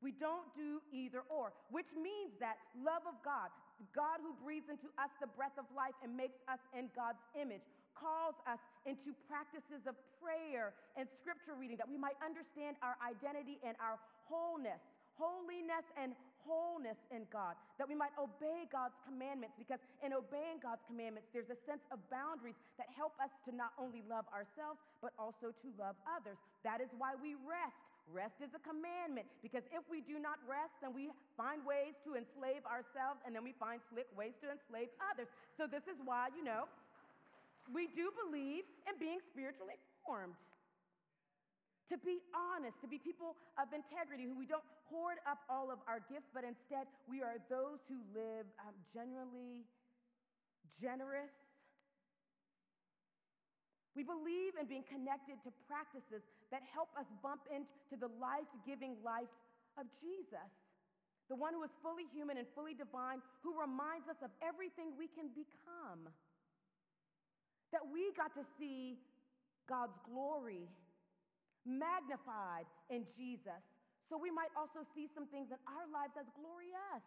We 0.03 0.11
don't 0.11 0.51
do 0.59 0.83
either 0.91 1.23
or, 1.31 1.55
which 1.71 1.89
means 1.95 2.35
that 2.43 2.59
love 2.75 3.07
of 3.07 3.15
God, 3.23 3.55
God 3.95 4.19
who 4.19 4.35
breathes 4.43 4.67
into 4.67 4.91
us 4.99 5.15
the 5.23 5.31
breath 5.31 5.55
of 5.55 5.71
life 5.71 5.95
and 6.03 6.11
makes 6.11 6.43
us 6.51 6.59
in 6.75 6.91
God's 6.91 7.23
image, 7.39 7.63
calls 7.95 8.37
us 8.49 8.59
into 8.85 9.15
practices 9.29 9.87
of 9.87 9.95
prayer 10.21 10.75
and 10.97 11.09
scripture 11.09 11.55
reading 11.59 11.77
that 11.79 11.89
we 11.89 11.97
might 11.97 12.19
understand 12.25 12.77
our 12.83 12.97
identity 13.03 13.59
and 13.63 13.77
our 13.79 13.99
wholeness, 14.27 14.81
holiness 15.17 15.87
and 15.97 16.17
wholeness 16.43 16.99
in 17.15 17.23
God, 17.31 17.55
that 17.79 17.87
we 17.87 17.95
might 17.95 18.11
obey 18.19 18.67
God's 18.67 18.99
commandments, 19.07 19.55
because 19.55 19.79
in 20.03 20.11
obeying 20.11 20.59
God's 20.59 20.83
commandments, 20.83 21.31
there's 21.31 21.55
a 21.55 21.61
sense 21.69 21.87
of 21.95 22.03
boundaries 22.11 22.59
that 22.79 22.91
help 22.91 23.15
us 23.23 23.31
to 23.47 23.55
not 23.55 23.71
only 23.79 24.03
love 24.11 24.27
ourselves, 24.35 24.83
but 24.99 25.15
also 25.19 25.55
to 25.55 25.69
love 25.79 25.95
others. 26.03 26.39
That 26.67 26.83
is 26.83 26.91
why 26.99 27.15
we 27.15 27.39
rest. 27.47 27.79
Rest 28.11 28.43
is 28.43 28.51
a 28.51 28.63
commandment, 28.67 29.31
because 29.47 29.63
if 29.71 29.87
we 29.87 30.03
do 30.03 30.19
not 30.19 30.43
rest, 30.43 30.75
then 30.83 30.91
we 30.91 31.15
find 31.39 31.63
ways 31.63 31.95
to 32.03 32.19
enslave 32.19 32.67
ourselves, 32.67 33.23
and 33.23 33.31
then 33.31 33.47
we 33.47 33.55
find 33.55 33.79
slick 33.95 34.11
ways 34.19 34.35
to 34.43 34.51
enslave 34.51 34.91
others. 34.99 35.31
So, 35.55 35.71
this 35.71 35.87
is 35.87 36.03
why, 36.03 36.35
you 36.35 36.43
know, 36.43 36.67
we 37.71 37.87
do 37.95 38.11
believe 38.27 38.65
in 38.89 38.95
being 38.99 39.21
spiritually 39.31 39.79
formed 40.03 40.35
to 41.93 42.01
be 42.01 42.25
honest, 42.33 42.81
to 42.81 42.89
be 42.89 42.97
people 42.97 43.37
of 43.61 43.69
integrity, 43.77 44.25
who 44.25 44.33
we 44.33 44.49
don't 44.49 44.65
hoard 44.89 45.21
up 45.29 45.45
all 45.53 45.69
of 45.69 45.77
our 45.85 46.01
gifts, 46.09 46.33
but 46.33 46.41
instead 46.41 46.89
we 47.05 47.21
are 47.21 47.37
those 47.53 47.85
who 47.85 48.01
live 48.17 48.49
um, 48.65 48.73
genuinely 48.97 49.69
generous. 50.81 51.37
We 53.93 54.09
believe 54.09 54.57
in 54.57 54.65
being 54.65 54.89
connected 54.89 55.37
to 55.45 55.53
practices 55.69 56.25
that 56.49 56.65
help 56.73 56.89
us 56.97 57.05
bump 57.21 57.45
into 57.53 58.01
the 58.01 58.09
life 58.17 58.49
giving 58.65 58.97
life 59.05 59.29
of 59.77 59.85
Jesus, 60.01 60.49
the 61.29 61.37
one 61.37 61.53
who 61.53 61.61
is 61.61 61.77
fully 61.85 62.09
human 62.09 62.41
and 62.41 62.49
fully 62.57 62.73
divine, 62.73 63.21
who 63.45 63.53
reminds 63.53 64.09
us 64.09 64.25
of 64.25 64.33
everything 64.41 64.97
we 64.97 65.13
can 65.13 65.29
become. 65.37 66.09
That 67.73 67.89
we 67.89 68.13
got 68.13 68.37
to 68.37 68.45
see 68.61 69.01
God's 69.69 69.97
glory 70.05 70.69
magnified 71.65 72.69
in 72.91 73.09
Jesus, 73.17 73.65
so 74.05 74.19
we 74.21 74.31
might 74.31 74.53
also 74.53 74.85
see 74.93 75.09
some 75.09 75.25
things 75.31 75.49
in 75.49 75.61
our 75.65 75.87
lives 75.89 76.13
as 76.21 76.29
glorious. 76.37 77.05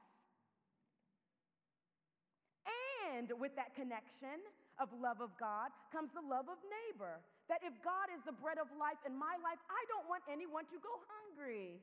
And 3.13 3.29
with 3.37 3.53
that 3.55 3.77
connection 3.77 4.41
of 4.81 4.89
love 4.97 5.21
of 5.21 5.31
God 5.37 5.69
comes 5.93 6.09
the 6.11 6.25
love 6.25 6.49
of 6.49 6.57
neighbor. 6.65 7.21
That 7.47 7.61
if 7.61 7.77
God 7.85 8.09
is 8.09 8.25
the 8.25 8.33
bread 8.33 8.57
of 8.57 8.67
life 8.75 8.99
in 9.05 9.13
my 9.13 9.37
life, 9.45 9.61
I 9.69 9.81
don't 9.87 10.09
want 10.09 10.25
anyone 10.25 10.65
to 10.73 10.77
go 10.81 10.93
hungry. 11.05 11.77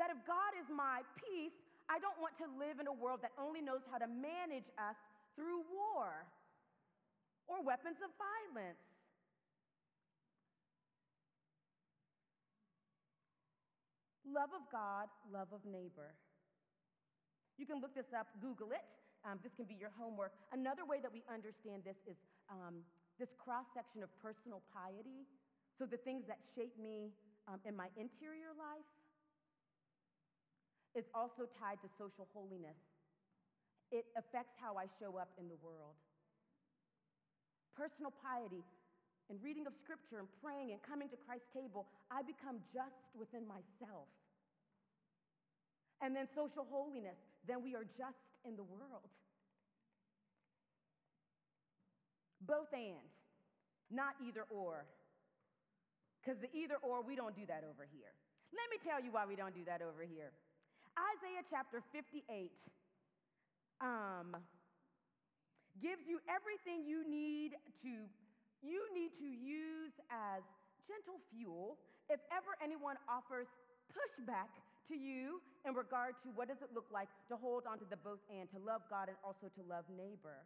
That 0.00 0.08
if 0.08 0.18
God 0.24 0.56
is 0.56 0.66
my 0.72 1.04
peace, 1.20 1.54
I 1.86 2.00
don't 2.00 2.16
want 2.16 2.34
to 2.40 2.48
live 2.56 2.80
in 2.80 2.88
a 2.88 2.96
world 2.96 3.20
that 3.20 3.36
only 3.36 3.60
knows 3.60 3.84
how 3.92 4.00
to 4.00 4.08
manage 4.08 4.66
us 4.80 4.96
through 5.36 5.68
war 5.68 6.24
or 7.46 7.62
weapons 7.62 7.98
of 8.02 8.10
violence. 8.18 9.02
Love 14.24 14.50
of 14.56 14.64
God, 14.72 15.12
love 15.28 15.52
of 15.52 15.60
neighbor. 15.68 16.16
You 17.58 17.66
can 17.66 17.80
look 17.80 17.94
this 17.94 18.16
up, 18.16 18.26
Google 18.40 18.72
it. 18.72 18.86
Um, 19.28 19.38
this 19.42 19.54
can 19.54 19.66
be 19.66 19.76
your 19.78 19.92
homework. 19.94 20.32
Another 20.50 20.82
way 20.88 20.98
that 21.04 21.12
we 21.12 21.22
understand 21.30 21.84
this 21.84 22.00
is 22.08 22.24
um, 22.50 22.82
this 23.20 23.30
cross 23.38 23.68
section 23.76 24.02
of 24.02 24.10
personal 24.18 24.62
piety. 24.72 25.28
So, 25.78 25.86
the 25.86 26.00
things 26.00 26.24
that 26.26 26.42
shape 26.56 26.74
me 26.80 27.12
um, 27.46 27.60
in 27.64 27.76
my 27.76 27.86
interior 27.94 28.50
life 28.56 28.88
is 30.94 31.06
also 31.14 31.48
tied 31.60 31.80
to 31.82 31.88
social 31.88 32.26
holiness. 32.32 32.76
It 33.90 34.08
affects 34.16 34.56
how 34.56 34.76
I 34.76 34.86
show 34.98 35.16
up 35.20 35.30
in 35.38 35.48
the 35.48 35.56
world. 35.60 36.00
Personal 37.76 38.12
piety 38.22 38.64
and 39.30 39.38
reading 39.42 39.66
of 39.66 39.72
scripture 39.78 40.18
and 40.18 40.28
praying 40.44 40.72
and 40.72 40.80
coming 40.82 41.08
to 41.08 41.16
Christ's 41.16 41.48
table, 41.54 41.88
I 42.10 42.22
become 42.22 42.60
just 42.72 43.00
within 43.16 43.48
myself. 43.48 44.10
And 46.02 46.14
then 46.16 46.26
social 46.34 46.66
holiness, 46.68 47.16
then 47.46 47.62
we 47.62 47.74
are 47.74 47.86
just 47.96 48.20
in 48.44 48.56
the 48.56 48.66
world. 48.66 49.08
Both 52.42 52.74
and, 52.74 53.06
not 53.90 54.18
either 54.18 54.44
or. 54.50 54.84
Because 56.18 56.40
the 56.42 56.50
either 56.50 56.76
or, 56.82 57.02
we 57.02 57.14
don't 57.14 57.34
do 57.34 57.46
that 57.46 57.62
over 57.62 57.86
here. 57.86 58.10
Let 58.50 58.66
me 58.68 58.78
tell 58.82 59.02
you 59.02 59.10
why 59.14 59.24
we 59.26 59.36
don't 59.36 59.54
do 59.54 59.64
that 59.64 59.80
over 59.80 60.02
here. 60.02 60.34
Isaiah 60.98 61.46
chapter 61.48 61.80
58 61.92 62.50
um, 63.80 64.36
gives 65.80 66.08
you 66.08 66.20
everything 66.28 66.84
you 66.84 67.06
need 67.08 67.56
to 67.80 68.08
you 68.62 68.86
need 68.94 69.10
to 69.18 69.26
use 69.26 69.98
as 70.06 70.46
gentle 70.86 71.18
fuel 71.34 71.78
if 72.06 72.22
ever 72.30 72.54
anyone 72.62 72.94
offers 73.10 73.50
pushback 73.90 74.50
to 74.86 74.94
you 74.94 75.42
in 75.66 75.74
regard 75.74 76.14
to 76.22 76.30
what 76.34 76.46
does 76.46 76.62
it 76.62 76.70
look 76.74 76.86
like 76.90 77.08
to 77.30 77.34
hold 77.36 77.66
on 77.66 77.78
to 77.78 77.86
the 77.90 77.98
both 77.98 78.22
and 78.30 78.50
to 78.50 78.58
love 78.58 78.82
God 78.90 79.08
and 79.08 79.18
also 79.22 79.50
to 79.54 79.62
love 79.66 79.86
neighbor. 79.90 80.42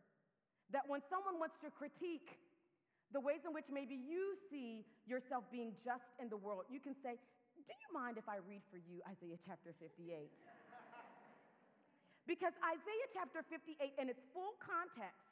That 0.72 0.84
when 0.88 1.00
someone 1.08 1.38
wants 1.38 1.56
to 1.62 1.70
critique 1.70 2.36
the 3.14 3.20
ways 3.22 3.46
in 3.46 3.54
which 3.54 3.70
maybe 3.70 3.94
you 3.94 4.34
see 4.50 4.84
yourself 5.06 5.46
being 5.52 5.72
just 5.84 6.10
in 6.20 6.28
the 6.28 6.36
world, 6.36 6.66
you 6.68 6.80
can 6.80 6.92
say, 6.92 7.16
Do 7.54 7.72
you 7.72 7.90
mind 7.94 8.18
if 8.18 8.28
I 8.28 8.42
read 8.44 8.66
for 8.68 8.76
you 8.76 9.00
Isaiah 9.06 9.38
chapter 9.46 9.72
58? 9.78 10.26
Because 12.26 12.52
Isaiah 12.62 13.08
chapter 13.14 13.46
58, 13.46 13.94
in 14.02 14.10
its 14.10 14.26
full 14.34 14.58
context, 14.58 15.30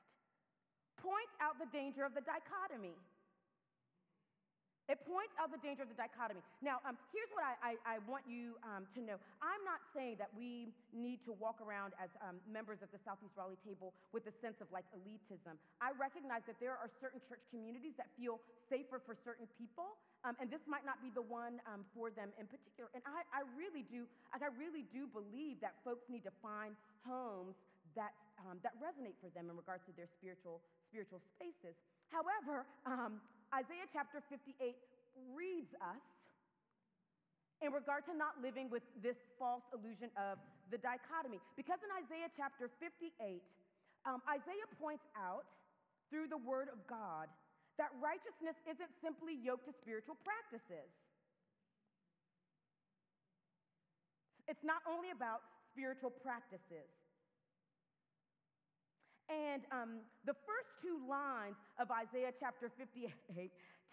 points 1.02 1.34
out 1.42 1.58
the 1.58 1.68
danger 1.74 2.06
of 2.06 2.14
the 2.14 2.22
dichotomy. 2.22 2.94
It 4.84 5.00
points 5.08 5.32
out 5.40 5.48
the 5.48 5.60
danger 5.64 5.80
of 5.80 5.88
the 5.88 5.96
dichotomy. 5.96 6.44
Now, 6.60 6.84
um, 6.84 7.00
here's 7.08 7.32
what 7.32 7.40
I, 7.40 7.72
I, 7.72 7.96
I 7.96 8.04
want 8.04 8.28
you 8.28 8.60
um, 8.60 8.84
to 8.92 9.00
know. 9.00 9.16
I'm 9.40 9.64
not 9.64 9.80
saying 9.96 10.20
that 10.20 10.28
we 10.36 10.68
need 10.92 11.24
to 11.24 11.32
walk 11.40 11.64
around 11.64 11.96
as 11.96 12.12
um, 12.20 12.36
members 12.44 12.84
of 12.84 12.92
the 12.92 13.00
Southeast 13.00 13.32
Raleigh 13.32 13.60
table 13.64 13.96
with 14.12 14.28
a 14.28 14.34
sense 14.44 14.60
of 14.60 14.68
like 14.68 14.84
elitism. 14.92 15.56
I 15.80 15.96
recognize 15.96 16.44
that 16.44 16.60
there 16.60 16.76
are 16.76 16.92
certain 17.00 17.24
church 17.24 17.40
communities 17.48 17.96
that 17.96 18.12
feel 18.20 18.44
safer 18.60 19.00
for 19.00 19.16
certain 19.16 19.48
people, 19.56 19.96
um, 20.20 20.36
and 20.36 20.52
this 20.52 20.68
might 20.68 20.84
not 20.84 21.00
be 21.00 21.08
the 21.08 21.24
one 21.24 21.64
um, 21.64 21.88
for 21.96 22.12
them 22.12 22.28
in 22.36 22.44
particular. 22.44 22.92
And 22.92 23.00
I, 23.08 23.24
I 23.32 23.48
really 23.56 23.88
do, 23.88 24.04
like, 24.36 24.44
I 24.44 24.52
really 24.52 24.84
do 24.92 25.08
believe 25.08 25.64
that 25.64 25.80
folks 25.80 26.12
need 26.12 26.28
to 26.28 26.34
find 26.44 26.76
homes 27.08 27.56
that, 27.96 28.20
um, 28.44 28.60
that 28.60 28.76
resonate 28.82 29.16
for 29.22 29.32
them 29.32 29.48
in 29.48 29.56
regards 29.56 29.86
to 29.88 29.92
their 29.96 30.10
spiritual, 30.10 30.60
spiritual 30.84 31.22
spaces. 31.24 31.78
However, 32.10 32.66
Isaiah 33.54 33.87
chapter 33.94 34.18
58 34.26 34.75
reads 35.30 35.78
us 35.78 36.02
in 37.62 37.70
regard 37.70 38.02
to 38.11 38.14
not 38.14 38.42
living 38.42 38.66
with 38.66 38.82
this 38.99 39.23
false 39.38 39.62
illusion 39.70 40.11
of 40.18 40.42
the 40.75 40.78
dichotomy. 40.82 41.38
Because 41.54 41.78
in 41.87 41.90
Isaiah 41.94 42.26
chapter 42.34 42.66
58, 42.82 43.14
um, 44.11 44.18
Isaiah 44.26 44.66
points 44.82 45.06
out 45.14 45.46
through 46.11 46.26
the 46.26 46.42
word 46.42 46.66
of 46.66 46.82
God 46.90 47.30
that 47.78 47.94
righteousness 48.02 48.58
isn't 48.66 48.90
simply 48.99 49.38
yoked 49.38 49.70
to 49.70 49.75
spiritual 49.75 50.18
practices. 50.26 50.90
It's 54.50 54.66
not 54.66 54.82
only 54.82 55.14
about 55.14 55.46
spiritual 55.62 56.11
practices. 56.11 56.90
And 59.32 59.64
um, 59.72 60.04
the 60.28 60.36
first 60.44 60.76
two 60.84 61.00
lines 61.08 61.56
of 61.80 61.88
Isaiah 61.88 62.32
chapter 62.36 62.68
58 62.68 63.08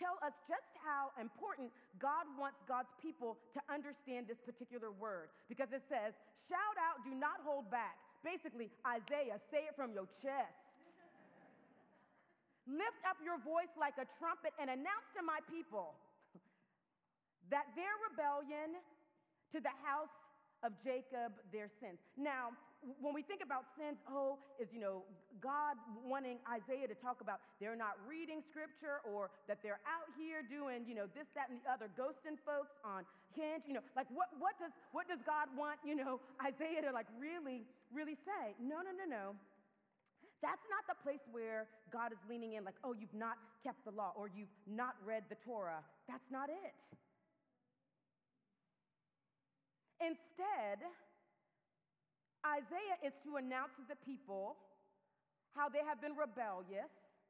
tell 0.02 0.18
us 0.26 0.34
just 0.50 0.74
how 0.82 1.14
important 1.22 1.70
God 2.02 2.26
wants 2.34 2.60
God's 2.66 2.92
people 2.98 3.38
to 3.54 3.62
understand 3.70 4.26
this 4.26 4.42
particular 4.42 4.90
word. 4.90 5.30
Because 5.46 5.70
it 5.72 5.86
says, 5.86 6.18
shout 6.50 6.78
out, 6.82 7.06
do 7.06 7.14
not 7.14 7.40
hold 7.46 7.70
back. 7.70 8.02
Basically, 8.26 8.74
Isaiah, 8.82 9.38
say 9.54 9.70
it 9.70 9.78
from 9.78 9.94
your 9.94 10.10
chest. 10.20 10.82
Lift 12.66 13.02
up 13.06 13.18
your 13.22 13.38
voice 13.42 13.74
like 13.78 13.98
a 14.02 14.10
trumpet 14.18 14.54
and 14.58 14.70
announce 14.70 15.10
to 15.18 15.22
my 15.22 15.42
people 15.50 15.94
that 17.50 17.70
their 17.78 17.94
rebellion 18.10 18.80
to 19.52 19.60
the 19.60 19.74
house 19.84 20.14
of 20.64 20.72
Jacob 20.84 21.34
their 21.52 21.70
sins. 21.82 22.00
Now, 22.18 22.54
when 22.98 23.14
we 23.14 23.22
think 23.22 23.46
about 23.46 23.70
sins, 23.78 24.02
oh, 24.10 24.42
is, 24.58 24.74
you 24.74 24.82
know, 24.82 25.06
God 25.38 25.78
wanting 26.02 26.42
Isaiah 26.50 26.90
to 26.90 26.98
talk 26.98 27.22
about 27.22 27.38
they're 27.62 27.78
not 27.78 27.94
reading 28.10 28.42
scripture 28.42 29.06
or 29.06 29.30
that 29.46 29.62
they're 29.62 29.82
out 29.86 30.10
here 30.18 30.42
doing, 30.42 30.86
you 30.90 30.98
know, 30.98 31.06
this, 31.14 31.30
that, 31.38 31.54
and 31.54 31.62
the 31.62 31.70
other, 31.70 31.94
ghosting 31.94 32.42
folks 32.42 32.74
on 32.82 33.06
Hinge, 33.38 33.70
you 33.70 33.78
know, 33.78 33.86
like 33.96 34.10
what, 34.10 34.34
what, 34.42 34.58
does, 34.58 34.74
what 34.92 35.06
does 35.06 35.22
God 35.22 35.48
want, 35.54 35.78
you 35.86 35.94
know, 35.94 36.20
Isaiah 36.42 36.82
to 36.82 36.92
like 36.92 37.06
really, 37.22 37.70
really 37.94 38.18
say? 38.18 38.58
No, 38.58 38.82
no, 38.82 38.90
no, 38.90 39.06
no. 39.06 39.26
That's 40.42 40.66
not 40.74 40.90
the 40.90 40.98
place 41.06 41.22
where 41.30 41.70
God 41.94 42.10
is 42.10 42.18
leaning 42.26 42.58
in, 42.58 42.66
like, 42.66 42.82
oh, 42.84 42.98
you've 42.98 43.14
not 43.14 43.38
kept 43.62 43.86
the 43.86 43.94
law 43.94 44.12
or 44.18 44.26
you've 44.26 44.50
not 44.66 44.98
read 45.06 45.30
the 45.30 45.38
Torah. 45.46 45.86
That's 46.10 46.26
not 46.34 46.50
it. 46.50 46.74
Instead, 50.02 50.82
Isaiah 52.42 52.98
is 53.06 53.14
to 53.22 53.38
announce 53.38 53.78
to 53.78 53.86
the 53.86 53.96
people 54.02 54.58
how 55.54 55.70
they 55.70 55.86
have 55.86 56.02
been 56.02 56.18
rebellious 56.18 57.22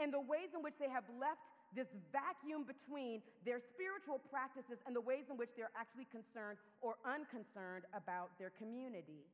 and 0.00 0.08
the 0.08 0.20
ways 0.20 0.56
in 0.56 0.64
which 0.64 0.80
they 0.80 0.88
have 0.88 1.04
left 1.20 1.44
this 1.76 1.92
vacuum 2.08 2.64
between 2.64 3.20
their 3.44 3.60
spiritual 3.60 4.16
practices 4.32 4.80
and 4.88 4.96
the 4.96 5.04
ways 5.04 5.28
in 5.28 5.36
which 5.36 5.52
they're 5.52 5.74
actually 5.76 6.08
concerned 6.08 6.56
or 6.80 6.96
unconcerned 7.04 7.84
about 7.92 8.32
their 8.40 8.54
community. 8.56 9.28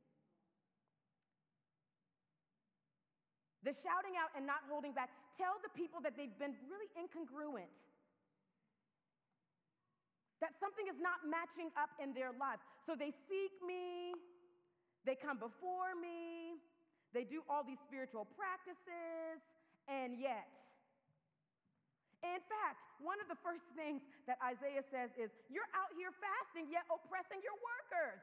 The 3.62 3.70
shouting 3.70 4.18
out 4.18 4.34
and 4.34 4.42
not 4.42 4.66
holding 4.66 4.90
back 4.90 5.14
tell 5.38 5.62
the 5.62 5.70
people 5.78 6.02
that 6.02 6.18
they've 6.18 6.34
been 6.42 6.58
really 6.66 6.90
incongruent 6.98 7.70
that 10.42 10.58
something 10.58 10.90
is 10.90 10.98
not 10.98 11.22
matching 11.22 11.70
up 11.78 11.94
in 12.02 12.10
their 12.10 12.34
lives. 12.34 12.66
So 12.82 12.98
they 12.98 13.14
seek 13.14 13.54
me, 13.62 14.10
they 15.06 15.14
come 15.14 15.38
before 15.38 15.94
me, 15.94 16.58
they 17.14 17.22
do 17.22 17.46
all 17.46 17.62
these 17.62 17.78
spiritual 17.78 18.26
practices, 18.34 19.38
and 19.86 20.18
yet, 20.18 20.50
in 22.26 22.42
fact, 22.50 22.82
one 22.98 23.22
of 23.22 23.30
the 23.30 23.38
first 23.42 23.66
things 23.78 24.02
that 24.26 24.38
Isaiah 24.42 24.82
says 24.82 25.14
is, 25.14 25.30
You're 25.46 25.66
out 25.74 25.90
here 25.94 26.10
fasting, 26.18 26.70
yet 26.70 26.86
oppressing 26.90 27.38
your 27.42 27.58
workers. 27.62 28.22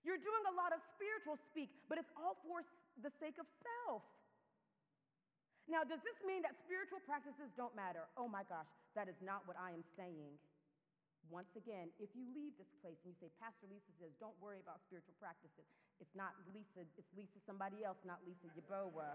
You're 0.00 0.20
doing 0.20 0.44
a 0.48 0.54
lot 0.56 0.72
of 0.72 0.80
spiritual 0.96 1.36
speak, 1.36 1.68
but 1.88 2.00
it's 2.00 2.12
all 2.16 2.40
for 2.44 2.64
the 3.00 3.12
sake 3.12 3.36
of 3.36 3.44
self. 3.60 4.04
Now, 5.70 5.86
does 5.86 6.02
this 6.02 6.18
mean 6.26 6.42
that 6.42 6.58
spiritual 6.58 6.98
practices 7.06 7.54
don't 7.54 7.72
matter? 7.78 8.10
Oh 8.18 8.26
my 8.26 8.42
gosh, 8.50 8.66
that 8.98 9.06
is 9.06 9.14
not 9.22 9.46
what 9.46 9.54
I 9.54 9.70
am 9.70 9.86
saying. 9.94 10.34
Once 11.30 11.54
again, 11.54 11.94
if 12.02 12.10
you 12.18 12.26
leave 12.34 12.50
this 12.58 12.74
place 12.82 12.98
and 13.06 13.14
you 13.14 13.18
say, 13.22 13.30
Pastor 13.38 13.70
Lisa 13.70 13.94
says, 14.02 14.10
don't 14.18 14.34
worry 14.42 14.58
about 14.58 14.82
spiritual 14.82 15.14
practices, 15.22 15.62
it's 16.02 16.18
not 16.18 16.34
Lisa, 16.50 16.82
it's 16.98 17.14
Lisa 17.14 17.38
somebody 17.38 17.86
else, 17.86 18.02
not 18.02 18.18
Lisa 18.26 18.50
Yebuah. 18.50 19.14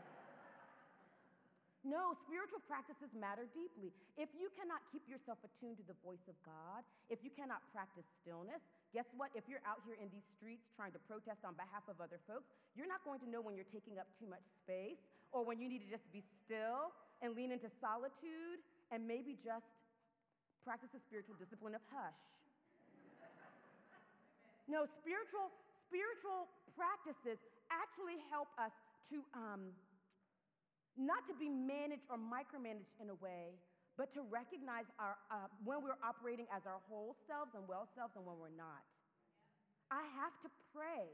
No, 1.84 2.16
spiritual 2.18 2.64
practices 2.66 3.12
matter 3.14 3.46
deeply. 3.52 3.92
If 4.16 4.32
you 4.34 4.48
cannot 4.56 4.82
keep 4.90 5.06
yourself 5.06 5.38
attuned 5.46 5.78
to 5.78 5.86
the 5.86 5.94
voice 6.02 6.24
of 6.26 6.34
God, 6.42 6.82
if 7.12 7.20
you 7.22 7.30
cannot 7.30 7.62
practice 7.76 8.08
stillness, 8.24 8.64
guess 8.90 9.06
what? 9.20 9.30
If 9.36 9.46
you're 9.46 9.62
out 9.68 9.84
here 9.86 10.00
in 10.00 10.10
these 10.10 10.26
streets 10.34 10.72
trying 10.74 10.96
to 10.98 11.02
protest 11.04 11.46
on 11.46 11.54
behalf 11.60 11.86
of 11.86 12.00
other 12.02 12.18
folks, 12.26 12.50
you're 12.74 12.90
not 12.90 13.06
going 13.06 13.22
to 13.22 13.30
know 13.30 13.44
when 13.44 13.54
you're 13.54 13.70
taking 13.70 14.02
up 14.02 14.10
too 14.18 14.26
much 14.26 14.42
space 14.66 15.14
or 15.36 15.44
when 15.44 15.60
you 15.60 15.68
need 15.68 15.84
to 15.84 15.92
just 15.92 16.08
be 16.16 16.24
still 16.24 16.96
and 17.20 17.36
lean 17.36 17.52
into 17.52 17.68
solitude 17.68 18.64
and 18.88 19.04
maybe 19.04 19.36
just 19.36 19.68
practice 20.64 20.96
the 20.96 21.04
spiritual 21.04 21.36
discipline 21.36 21.76
of 21.76 21.84
hush. 21.92 22.16
No, 24.72 24.88
spiritual, 24.88 25.52
spiritual 25.84 26.48
practices 26.74 27.44
actually 27.68 28.18
help 28.32 28.48
us 28.56 28.72
to 29.12 29.22
um, 29.36 29.76
not 30.96 31.28
to 31.28 31.36
be 31.36 31.52
managed 31.52 32.08
or 32.08 32.16
micromanaged 32.16 32.96
in 33.04 33.12
a 33.12 33.18
way, 33.20 33.60
but 34.00 34.16
to 34.16 34.24
recognize 34.32 34.88
our, 34.98 35.20
uh, 35.30 35.52
when 35.68 35.84
we're 35.84 36.00
operating 36.00 36.48
as 36.50 36.64
our 36.64 36.80
whole 36.88 37.14
selves 37.28 37.52
and 37.54 37.68
well 37.68 37.86
selves 37.94 38.16
and 38.16 38.24
when 38.26 38.40
we're 38.40 38.56
not. 38.56 38.82
I 39.92 40.02
have 40.18 40.34
to 40.42 40.50
pray. 40.74 41.12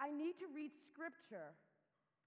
I 0.00 0.14
need 0.14 0.38
to 0.38 0.46
read 0.54 0.70
scripture. 0.86 1.52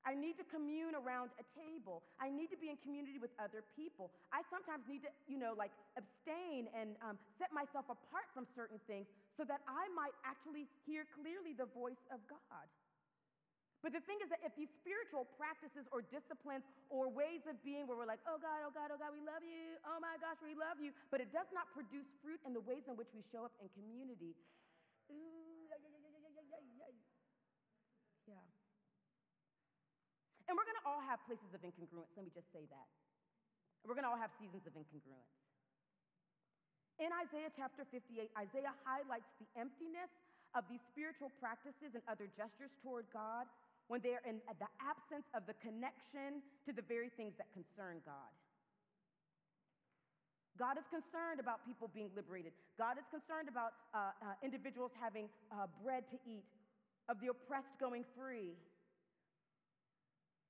I 0.01 0.17
need 0.17 0.37
to 0.41 0.45
commune 0.49 0.97
around 0.97 1.29
a 1.37 1.45
table. 1.53 2.01
I 2.17 2.33
need 2.33 2.49
to 2.49 2.59
be 2.59 2.73
in 2.73 2.77
community 2.81 3.21
with 3.21 3.29
other 3.37 3.61
people. 3.77 4.09
I 4.33 4.41
sometimes 4.49 4.89
need 4.89 5.05
to, 5.05 5.11
you 5.29 5.37
know, 5.37 5.53
like 5.53 5.69
abstain 5.93 6.65
and 6.73 6.97
um, 7.05 7.21
set 7.37 7.53
myself 7.53 7.85
apart 7.85 8.25
from 8.33 8.49
certain 8.49 8.81
things 8.89 9.05
so 9.37 9.45
that 9.45 9.61
I 9.69 9.85
might 9.93 10.17
actually 10.25 10.65
hear 10.89 11.05
clearly 11.13 11.53
the 11.53 11.69
voice 11.69 12.01
of 12.09 12.17
God. 12.25 12.65
But 13.81 13.97
the 13.97 14.03
thing 14.05 14.21
is 14.21 14.29
that 14.29 14.45
if 14.45 14.53
these 14.53 14.69
spiritual 14.69 15.25
practices 15.41 15.89
or 15.89 16.05
disciplines 16.05 16.61
or 16.93 17.09
ways 17.09 17.49
of 17.49 17.57
being 17.65 17.89
where 17.89 17.97
we're 17.97 18.09
like, 18.09 18.21
oh 18.29 18.37
God, 18.37 18.61
oh 18.61 18.69
God, 18.69 18.93
oh 18.93 18.99
God, 19.01 19.09
we 19.09 19.25
love 19.25 19.41
you, 19.41 19.73
oh 19.89 19.97
my 19.97 20.21
gosh, 20.21 20.37
we 20.45 20.53
love 20.53 20.77
you, 20.77 20.93
but 21.09 21.17
it 21.17 21.33
does 21.33 21.49
not 21.49 21.65
produce 21.73 22.13
fruit 22.21 22.37
in 22.45 22.53
the 22.53 22.61
ways 22.61 22.85
in 22.85 22.93
which 22.93 23.09
we 23.09 23.25
show 23.33 23.41
up 23.41 23.57
in 23.57 23.65
community, 23.73 24.37
ooh, 25.09 25.60
And 30.51 30.59
we're 30.59 30.67
to 30.67 30.83
all 30.83 30.99
have 31.07 31.23
places 31.23 31.55
of 31.55 31.63
incongruence. 31.63 32.11
Let 32.19 32.27
me 32.27 32.33
just 32.35 32.51
say 32.51 32.67
that. 32.67 32.87
We're 33.87 33.95
to 33.95 34.03
all 34.11 34.19
have 34.19 34.35
seasons 34.35 34.67
of 34.67 34.75
incongruence. 34.75 35.31
In 36.99 37.07
Isaiah 37.23 37.47
chapter 37.55 37.87
58, 37.87 38.27
Isaiah 38.35 38.75
highlights 38.83 39.31
the 39.39 39.47
emptiness 39.55 40.11
of 40.51 40.67
these 40.67 40.83
spiritual 40.83 41.31
practices 41.39 41.95
and 41.95 42.03
other 42.11 42.27
gestures 42.35 42.75
toward 42.83 43.07
God 43.15 43.47
when 43.87 44.03
they 44.03 44.11
are 44.11 44.19
in 44.27 44.43
the 44.59 44.67
absence 44.83 45.31
of 45.31 45.47
the 45.47 45.55
connection 45.63 46.43
to 46.67 46.75
the 46.75 46.83
very 46.83 47.07
things 47.07 47.39
that 47.39 47.47
concern 47.55 48.03
God. 48.03 48.35
God 50.59 50.75
is 50.75 50.83
concerned 50.91 51.39
about 51.39 51.63
people 51.63 51.87
being 51.95 52.11
liberated. 52.11 52.51
God 52.75 52.99
is 52.99 53.07
concerned 53.07 53.47
about 53.47 53.71
uh, 53.95 54.11
uh, 54.19 54.35
individuals 54.43 54.91
having 54.99 55.31
uh, 55.47 55.71
bread 55.79 56.11
to 56.11 56.19
eat, 56.27 56.43
of 57.07 57.23
the 57.23 57.31
oppressed 57.31 57.79
going 57.79 58.03
free, 58.19 58.51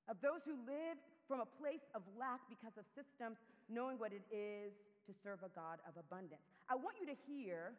of 0.08 0.18
those 0.22 0.42
who 0.44 0.58
live 0.66 0.98
from 1.26 1.40
a 1.40 1.48
place 1.58 1.86
of 1.94 2.02
lack 2.18 2.42
because 2.50 2.76
of 2.76 2.84
systems, 2.90 3.38
knowing 3.68 3.98
what 3.98 4.12
it 4.12 4.26
is 4.34 4.82
to 5.06 5.12
serve 5.14 5.40
a 5.46 5.50
God 5.54 5.78
of 5.86 5.94
abundance. 5.98 6.42
I 6.68 6.74
want 6.74 6.98
you 7.00 7.06
to 7.06 7.18
hear 7.26 7.74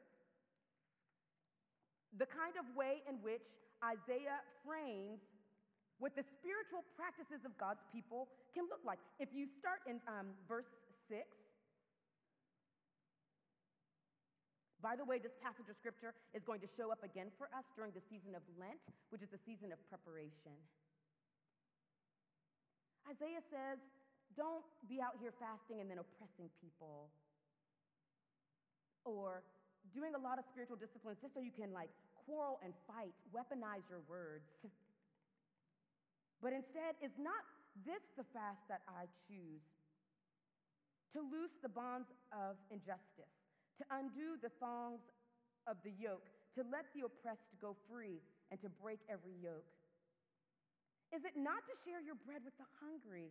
the 2.17 2.29
kind 2.29 2.55
of 2.57 2.65
way 2.75 3.01
in 3.09 3.19
which 3.25 3.43
Isaiah 3.83 4.39
frames 4.63 5.25
what 5.99 6.15
the 6.15 6.23
spiritual 6.23 6.83
practices 6.97 7.45
of 7.45 7.55
God's 7.55 7.85
people 7.93 8.27
can 8.53 8.67
look 8.67 8.81
like. 8.83 8.99
If 9.19 9.29
you 9.31 9.47
start 9.47 9.85
in 9.87 10.01
um, 10.07 10.35
verse 10.47 10.69
6, 11.07 11.23
by 14.83 14.99
the 14.99 15.07
way, 15.07 15.15
this 15.15 15.31
passage 15.39 15.71
of 15.71 15.79
scripture 15.79 16.11
is 16.35 16.43
going 16.43 16.59
to 16.59 16.67
show 16.67 16.91
up 16.91 16.99
again 17.07 17.31
for 17.39 17.47
us 17.55 17.63
during 17.71 17.95
the 17.95 18.03
season 18.03 18.35
of 18.35 18.43
Lent, 18.59 18.83
which 19.15 19.23
is 19.23 19.31
a 19.31 19.39
season 19.39 19.71
of 19.71 19.79
preparation. 19.87 20.59
Isaiah 23.09 23.43
says, 23.51 23.79
don't 24.35 24.65
be 24.89 25.01
out 25.01 25.19
here 25.19 25.33
fasting 25.35 25.81
and 25.81 25.89
then 25.89 25.99
oppressing 25.99 26.49
people 26.57 27.11
or 29.05 29.43
doing 29.91 30.15
a 30.15 30.21
lot 30.21 30.39
of 30.39 30.45
spiritual 30.47 30.79
disciplines 30.79 31.19
just 31.19 31.35
so 31.35 31.43
you 31.43 31.51
can 31.51 31.75
like 31.75 31.91
quarrel 32.25 32.59
and 32.63 32.71
fight, 32.87 33.13
weaponize 33.35 33.83
your 33.91 33.99
words. 34.07 34.47
but 36.43 36.55
instead, 36.55 36.95
is 37.03 37.19
not 37.19 37.43
this 37.83 38.07
the 38.15 38.23
fast 38.31 38.63
that 38.71 38.81
I 38.87 39.11
choose? 39.27 39.63
To 41.13 41.21
loose 41.21 41.53
the 41.61 41.69
bonds 41.69 42.09
of 42.33 42.57
injustice, 42.71 43.29
to 43.77 43.83
undo 43.93 44.39
the 44.41 44.49
thongs 44.57 45.13
of 45.67 45.77
the 45.85 45.93
yoke, 45.93 46.25
to 46.57 46.65
let 46.71 46.89
the 46.95 47.05
oppressed 47.05 47.53
go 47.61 47.77
free, 47.85 48.17
and 48.49 48.57
to 48.61 48.69
break 48.81 48.97
every 49.09 49.37
yoke. 49.37 49.67
Is 51.13 51.21
it 51.29 51.37
not 51.37 51.61
to 51.69 51.73
share 51.85 52.01
your 52.01 52.17
bread 52.25 52.41
with 52.41 52.57
the 52.57 52.65
hungry 52.81 53.29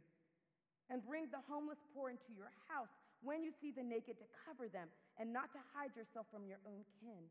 and 0.87 1.03
bring 1.03 1.27
the 1.35 1.43
homeless 1.51 1.83
poor 1.91 2.15
into 2.15 2.31
your 2.31 2.55
house 2.71 2.95
when 3.27 3.43
you 3.43 3.51
see 3.51 3.75
the 3.75 3.83
naked 3.83 4.23
to 4.23 4.27
cover 4.47 4.71
them 4.71 4.87
and 5.19 5.35
not 5.35 5.51
to 5.51 5.61
hide 5.75 5.91
yourself 5.99 6.31
from 6.31 6.47
your 6.47 6.63
own 6.63 6.87
kin? 7.03 7.27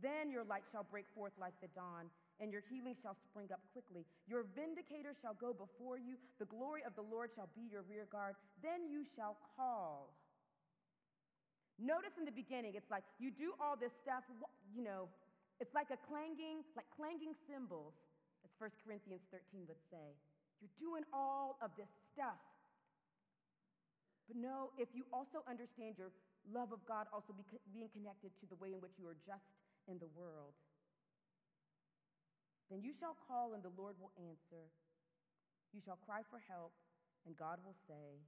Then 0.00 0.32
your 0.32 0.48
light 0.48 0.64
shall 0.72 0.88
break 0.88 1.04
forth 1.12 1.36
like 1.36 1.54
the 1.60 1.68
dawn, 1.76 2.08
and 2.40 2.50
your 2.50 2.64
healing 2.66 2.96
shall 2.98 3.14
spring 3.14 3.52
up 3.52 3.60
quickly. 3.70 4.02
Your 4.26 4.48
vindicator 4.56 5.14
shall 5.14 5.36
go 5.36 5.52
before 5.52 6.00
you, 6.00 6.16
the 6.40 6.48
glory 6.48 6.82
of 6.82 6.96
the 6.96 7.04
Lord 7.04 7.30
shall 7.36 7.52
be 7.54 7.68
your 7.70 7.84
rear 7.84 8.08
guard. 8.10 8.34
Then 8.64 8.88
you 8.90 9.04
shall 9.04 9.36
call. 9.54 10.16
Notice 11.78 12.16
in 12.18 12.24
the 12.24 12.34
beginning, 12.34 12.74
it's 12.74 12.90
like 12.90 13.04
you 13.20 13.30
do 13.30 13.52
all 13.60 13.76
this 13.76 13.92
stuff, 13.92 14.24
you 14.72 14.82
know, 14.82 15.06
it's 15.60 15.74
like 15.74 15.92
a 15.92 16.00
clanging, 16.10 16.66
like 16.74 16.86
clanging 16.96 17.34
cymbals 17.46 17.94
as 18.44 18.52
1 18.60 18.70
Corinthians 18.84 19.24
13 19.32 19.64
would 19.66 19.80
say. 19.90 20.14
You're 20.60 20.76
doing 20.78 21.04
all 21.12 21.56
of 21.64 21.72
this 21.80 21.90
stuff. 22.12 22.40
But 24.28 24.36
no, 24.36 24.72
if 24.80 24.88
you 24.92 25.04
also 25.12 25.44
understand 25.44 25.96
your 26.00 26.12
love 26.48 26.72
of 26.72 26.80
God 26.84 27.08
also 27.12 27.32
be, 27.32 27.44
being 27.72 27.88
connected 27.92 28.32
to 28.40 28.44
the 28.48 28.56
way 28.56 28.72
in 28.72 28.80
which 28.80 28.96
you 28.96 29.08
are 29.08 29.18
just 29.24 29.44
in 29.88 30.00
the 30.00 30.08
world, 30.16 30.56
then 32.72 32.80
you 32.80 32.96
shall 32.96 33.16
call 33.28 33.52
and 33.52 33.60
the 33.60 33.72
Lord 33.76 33.96
will 34.00 34.12
answer. 34.16 34.72
You 35.76 35.84
shall 35.84 36.00
cry 36.06 36.24
for 36.32 36.40
help, 36.48 36.72
and 37.26 37.36
God 37.36 37.60
will 37.60 37.76
say, 37.84 38.22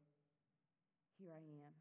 Here 1.16 1.32
I 1.32 1.40
am. 1.40 1.72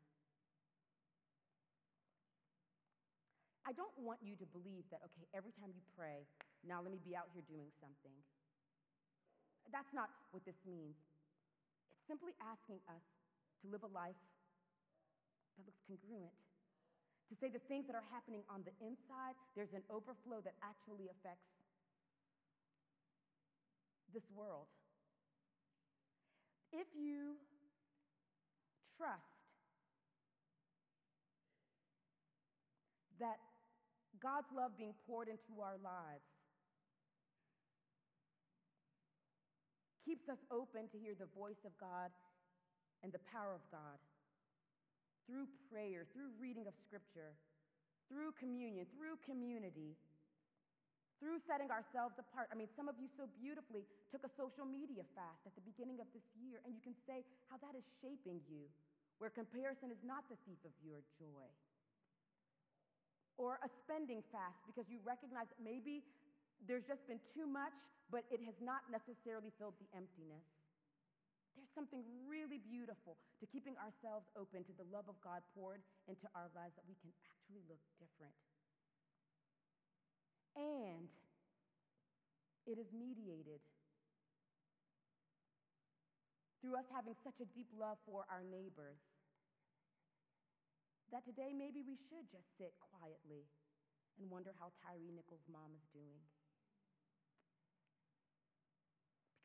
I 3.66 3.74
don't 3.74 3.98
want 3.98 4.22
you 4.22 4.38
to 4.38 4.46
believe 4.46 4.86
that, 4.94 5.02
okay, 5.10 5.26
every 5.34 5.50
time 5.58 5.74
you 5.74 5.82
pray, 5.98 6.30
now 6.66 6.82
let 6.82 6.90
me 6.90 7.00
be 7.02 7.16
out 7.16 7.30
here 7.34 7.46
doing 7.46 7.70
something. 7.78 8.18
That's 9.70 9.94
not 9.94 10.10
what 10.34 10.46
this 10.46 10.62
means. 10.66 10.98
It's 11.94 12.06
simply 12.06 12.34
asking 12.42 12.82
us 12.90 13.06
to 13.62 13.70
live 13.70 13.86
a 13.86 13.92
life 13.94 14.18
that 15.58 15.66
looks 15.66 15.82
congruent. 15.86 16.34
To 17.30 17.34
say 17.34 17.50
the 17.50 17.64
things 17.66 17.90
that 17.90 17.96
are 17.98 18.06
happening 18.14 18.46
on 18.50 18.62
the 18.62 18.74
inside, 18.86 19.34
there's 19.58 19.74
an 19.74 19.82
overflow 19.90 20.46
that 20.46 20.54
actually 20.62 21.10
affects 21.10 21.50
this 24.14 24.30
world. 24.30 24.70
If 26.72 26.86
you 26.94 27.42
trust 28.94 29.36
that 33.20 33.40
God's 34.22 34.50
love 34.56 34.78
being 34.78 34.94
poured 35.08 35.28
into 35.28 35.62
our 35.62 35.78
lives 35.82 36.26
keeps 40.06 40.30
us 40.30 40.38
open 40.54 40.86
to 40.94 40.98
hear 41.02 41.18
the 41.18 41.28
voice 41.34 41.66
of 41.66 41.74
God 41.82 42.14
and 43.02 43.10
the 43.10 43.22
power 43.34 43.58
of 43.58 43.66
God 43.74 43.98
through 45.26 45.50
prayer, 45.74 46.06
through 46.14 46.30
reading 46.38 46.70
of 46.70 46.78
scripture, 46.86 47.34
through 48.06 48.38
communion, 48.38 48.86
through 48.94 49.18
community, 49.26 49.98
through 51.18 51.42
setting 51.50 51.74
ourselves 51.74 52.14
apart. 52.22 52.54
I 52.54 52.56
mean, 52.56 52.70
some 52.78 52.86
of 52.86 53.02
you 53.02 53.10
so 53.18 53.26
beautifully 53.42 53.82
took 54.14 54.22
a 54.22 54.32
social 54.38 54.68
media 54.68 55.02
fast 55.18 55.42
at 55.50 55.58
the 55.58 55.66
beginning 55.66 55.98
of 55.98 56.08
this 56.14 56.26
year, 56.38 56.62
and 56.62 56.78
you 56.78 56.84
can 56.86 56.94
say 57.10 57.26
how 57.50 57.58
that 57.66 57.74
is 57.74 57.86
shaping 57.98 58.46
you, 58.46 58.70
where 59.18 59.34
comparison 59.34 59.90
is 59.90 60.02
not 60.06 60.30
the 60.30 60.38
thief 60.46 60.62
of 60.62 60.76
your 60.86 61.02
joy. 61.18 61.50
Or 63.42 63.60
a 63.66 63.70
spending 63.84 64.24
fast 64.32 64.62
because 64.64 64.88
you 64.88 65.02
recognize 65.04 65.50
that 65.52 65.60
maybe 65.60 66.06
there's 66.64 66.88
just 66.88 67.04
been 67.08 67.20
too 67.36 67.44
much, 67.44 67.76
but 68.08 68.24
it 68.32 68.40
has 68.48 68.64
not 68.64 68.88
necessarily 68.88 69.52
filled 69.60 69.76
the 69.82 69.90
emptiness. 69.92 70.48
There's 71.56 71.72
something 71.72 72.04
really 72.28 72.60
beautiful 72.60 73.16
to 73.40 73.46
keeping 73.48 73.80
ourselves 73.80 74.28
open 74.36 74.68
to 74.68 74.76
the 74.76 74.84
love 74.92 75.08
of 75.08 75.16
God 75.24 75.40
poured 75.56 75.80
into 76.08 76.28
our 76.36 76.52
lives 76.52 76.76
that 76.76 76.84
we 76.84 77.00
can 77.00 77.12
actually 77.24 77.64
look 77.72 77.80
different. 77.96 78.36
And 80.56 81.08
it 82.68 82.76
is 82.76 82.92
mediated 82.92 83.64
through 86.60 86.76
us 86.76 86.88
having 86.92 87.16
such 87.24 87.40
a 87.40 87.48
deep 87.56 87.72
love 87.72 88.00
for 88.04 88.28
our 88.28 88.44
neighbors 88.44 89.00
that 91.14 91.24
today 91.24 91.56
maybe 91.56 91.86
we 91.86 91.96
should 91.96 92.28
just 92.28 92.58
sit 92.58 92.76
quietly 92.82 93.48
and 94.20 94.28
wonder 94.28 94.52
how 94.60 94.76
Tyre 94.84 95.12
Nichols' 95.14 95.46
mom 95.48 95.72
is 95.78 95.86
doing. 95.94 96.24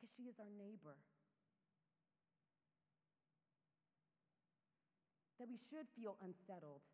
she 0.15 0.27
is 0.29 0.35
our 0.39 0.51
neighbor. 0.57 0.97
that 5.41 5.49
we 5.49 5.57
should 5.73 5.89
feel 5.97 6.21
unsettled 6.21 6.85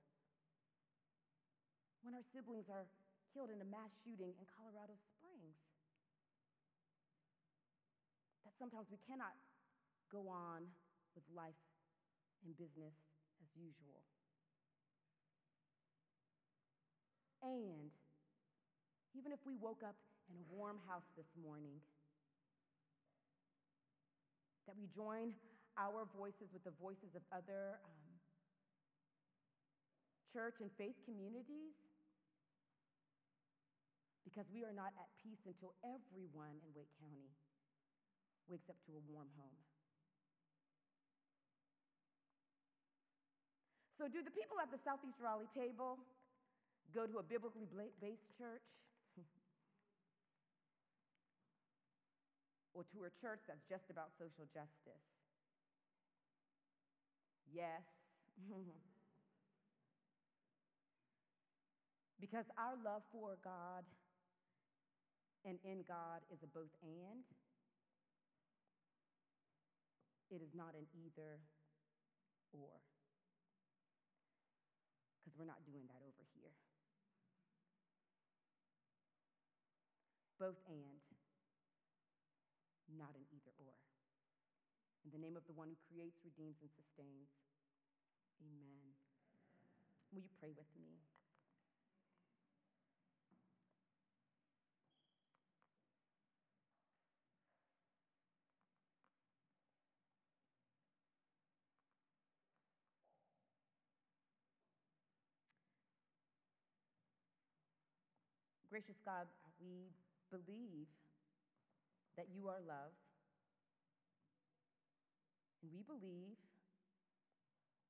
when 1.99 2.15
our 2.15 2.23
siblings 2.31 2.71
are 2.71 2.87
killed 3.35 3.51
in 3.51 3.59
a 3.59 3.67
mass 3.67 3.91
shooting 4.07 4.31
in 4.39 4.47
Colorado 4.55 4.95
Springs. 4.95 5.59
That 8.47 8.55
sometimes 8.55 8.87
we 8.87 9.03
cannot 9.03 9.35
go 10.07 10.31
on 10.31 10.63
with 11.11 11.27
life 11.35 11.59
and 12.47 12.55
business 12.55 12.95
as 13.43 13.51
usual. 13.59 13.99
And 17.43 17.91
even 19.11 19.35
if 19.35 19.43
we 19.43 19.59
woke 19.59 19.83
up 19.83 19.99
in 20.31 20.39
a 20.39 20.45
warm 20.47 20.79
house 20.87 21.11
this 21.19 21.27
morning, 21.35 21.83
that 24.67 24.75
we 24.75 24.91
join 24.91 25.31
our 25.79 26.03
voices 26.13 26.51
with 26.51 26.63
the 26.67 26.75
voices 26.75 27.15
of 27.15 27.23
other 27.31 27.79
um, 27.81 28.07
church 30.35 30.59
and 30.59 30.69
faith 30.75 30.99
communities 31.07 31.73
because 34.27 34.51
we 34.51 34.67
are 34.67 34.75
not 34.75 34.91
at 34.99 35.07
peace 35.23 35.39
until 35.47 35.71
everyone 35.81 36.59
in 36.61 36.69
Wake 36.75 36.91
County 36.99 37.31
wakes 38.51 38.67
up 38.67 38.75
to 38.85 38.91
a 38.93 39.01
warm 39.07 39.31
home. 39.39 39.57
So, 43.97 44.05
do 44.05 44.21
the 44.21 44.29
people 44.29 44.61
at 44.61 44.69
the 44.69 44.77
Southeast 44.77 45.17
Raleigh 45.17 45.49
table 45.57 45.97
go 46.93 47.07
to 47.07 47.17
a 47.17 47.25
biblically 47.25 47.65
based 47.97 48.29
church? 48.37 48.61
or 52.77 52.85
to 52.93 53.09
a 53.09 53.11
church 53.17 53.41
that's 53.49 53.65
just 53.65 53.89
about 53.89 54.13
social 54.21 54.45
justice? 54.53 55.01
Yes. 57.49 57.81
because 62.21 62.45
our 62.53 62.77
love 62.85 63.01
for 63.09 63.41
God 63.41 63.81
and 65.41 65.57
in 65.65 65.81
God 65.89 66.21
is 66.29 66.45
a 66.45 66.49
both 66.53 66.69
and. 66.85 67.25
It 70.29 70.45
is 70.45 70.53
not 70.53 70.77
an 70.77 70.85
either 70.93 71.41
or. 72.53 72.77
Because 75.17 75.33
we're 75.33 75.49
not 75.49 75.65
doing 75.65 75.89
that 75.89 76.03
over 76.05 76.23
here. 76.37 76.53
Both 80.37 80.61
and 80.69 81.01
not 82.95 83.11
an 83.13 83.27
either 83.29 83.51
or. 83.59 83.75
In 85.05 85.06
the 85.17 85.25
name 85.25 85.35
of 85.35 85.41
the 85.49 85.53
one 85.57 85.67
who 85.67 85.77
creates, 85.89 86.21
redeems, 86.21 86.61
and 86.61 86.69
sustains. 86.77 87.33
Amen. 88.37 88.93
Will 90.13 90.21
you 90.21 90.29
pray 90.37 90.53
with 90.53 90.69
me? 90.77 91.01
Gracious 108.69 109.01
God, 109.03 109.25
we 109.57 109.89
believe 110.29 110.85
that 112.17 112.27
you 112.29 112.47
are 112.47 112.61
love. 112.67 112.93
We 115.71 115.83
believe 115.83 116.39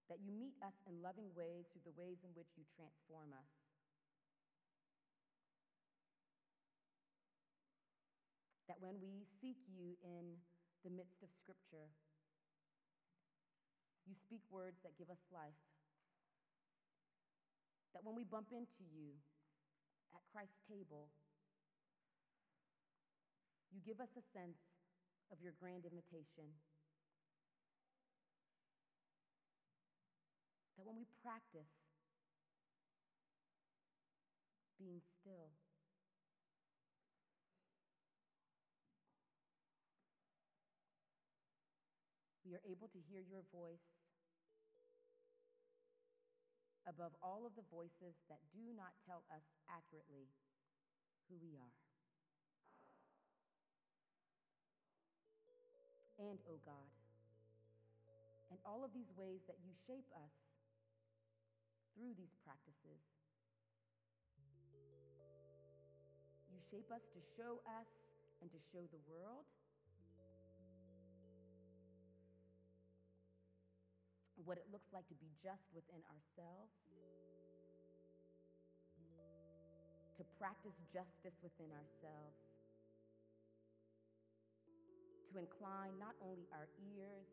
that 0.10 0.24
you 0.24 0.32
meet 0.32 0.56
us 0.64 0.76
in 0.88 1.04
loving 1.04 1.30
ways 1.36 1.68
through 1.70 1.84
the 1.84 1.96
ways 2.00 2.24
in 2.24 2.32
which 2.32 2.56
you 2.56 2.64
transform 2.76 3.36
us. 3.36 3.52
That 8.72 8.80
when 8.80 9.00
we 9.00 9.28
seek 9.40 9.60
you 9.68 9.96
in 10.04 10.40
the 10.84 10.92
midst 10.92 11.24
of 11.24 11.30
Scripture, 11.44 11.88
you 14.08 14.16
speak 14.16 14.44
words 14.48 14.80
that 14.84 14.96
give 14.96 15.12
us 15.12 15.20
life. 15.32 15.60
That 17.92 18.04
when 18.04 18.16
we 18.16 18.24
bump 18.24 18.56
into 18.56 18.84
you 18.88 19.16
at 20.16 20.24
Christ's 20.32 20.64
table, 20.68 21.12
you 23.72 23.84
give 23.84 24.00
us 24.00 24.12
a 24.16 24.24
sense 24.32 24.60
of 25.32 25.44
your 25.44 25.52
grand 25.60 25.84
invitation. 25.84 26.48
When 30.88 30.96
we 30.96 31.04
practice 31.20 31.68
being 34.80 35.04
still, 35.04 35.52
we 42.48 42.56
are 42.56 42.64
able 42.64 42.88
to 42.88 43.04
hear 43.12 43.20
your 43.20 43.44
voice 43.52 43.84
above 46.88 47.12
all 47.20 47.44
of 47.44 47.52
the 47.60 47.68
voices 47.68 48.16
that 48.32 48.40
do 48.56 48.64
not 48.72 48.96
tell 49.04 49.28
us 49.28 49.44
accurately 49.68 50.32
who 51.28 51.36
we 51.44 51.60
are. 51.60 51.76
and, 56.18 56.42
O 56.50 56.58
oh 56.58 56.60
God, 56.66 56.90
and 58.50 58.58
all 58.66 58.82
of 58.82 58.90
these 58.90 59.14
ways 59.14 59.46
that 59.46 59.62
you 59.62 59.70
shape 59.86 60.10
us 60.18 60.47
through 61.98 62.14
these 62.14 62.38
practices. 62.46 63.02
You 66.54 66.62
shape 66.70 66.94
us 66.94 67.02
to 67.18 67.20
show 67.34 67.58
us 67.66 67.90
and 68.38 68.54
to 68.54 68.60
show 68.70 68.86
the 68.94 69.02
world 69.10 69.50
what 74.46 74.62
it 74.62 74.70
looks 74.70 74.94
like 74.94 75.10
to 75.10 75.18
be 75.18 75.34
just 75.42 75.66
within 75.74 76.06
ourselves, 76.14 76.70
to 80.22 80.24
practice 80.38 80.78
justice 80.94 81.34
within 81.42 81.74
ourselves 81.74 82.38
to 85.34 85.40
incline 85.40 85.92
not 86.00 86.16
only 86.24 86.48
our 86.56 86.72
ears, 86.96 87.28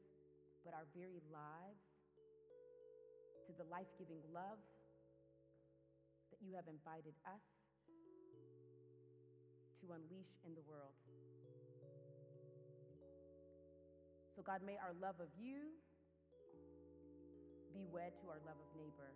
but 0.67 0.75
our 0.75 0.89
very 0.97 1.23
lives 1.31 1.94
to 3.47 3.53
the 3.57 3.67
life 3.69 3.89
giving 3.99 4.21
love 4.33 4.61
that 6.33 6.41
you 6.41 6.57
have 6.57 6.67
invited 6.67 7.15
us 7.29 7.45
to 9.81 9.93
unleash 9.93 10.33
in 10.49 10.57
the 10.57 10.65
world. 10.65 10.97
So, 14.35 14.43
God, 14.43 14.65
may 14.67 14.81
our 14.81 14.97
love 14.99 15.21
of 15.23 15.31
you 15.39 15.79
be 17.71 17.87
wed 17.87 18.15
to 18.23 18.31
our 18.31 18.43
love 18.43 18.59
of 18.59 18.71
neighbor. 18.75 19.15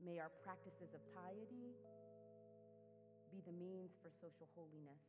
May 0.00 0.20
our 0.20 0.32
practices 0.44 0.92
of 0.92 1.00
piety 1.16 1.72
be 3.32 3.40
the 3.44 3.52
means 3.52 3.96
for 4.00 4.12
social 4.20 4.48
holiness. 4.56 5.00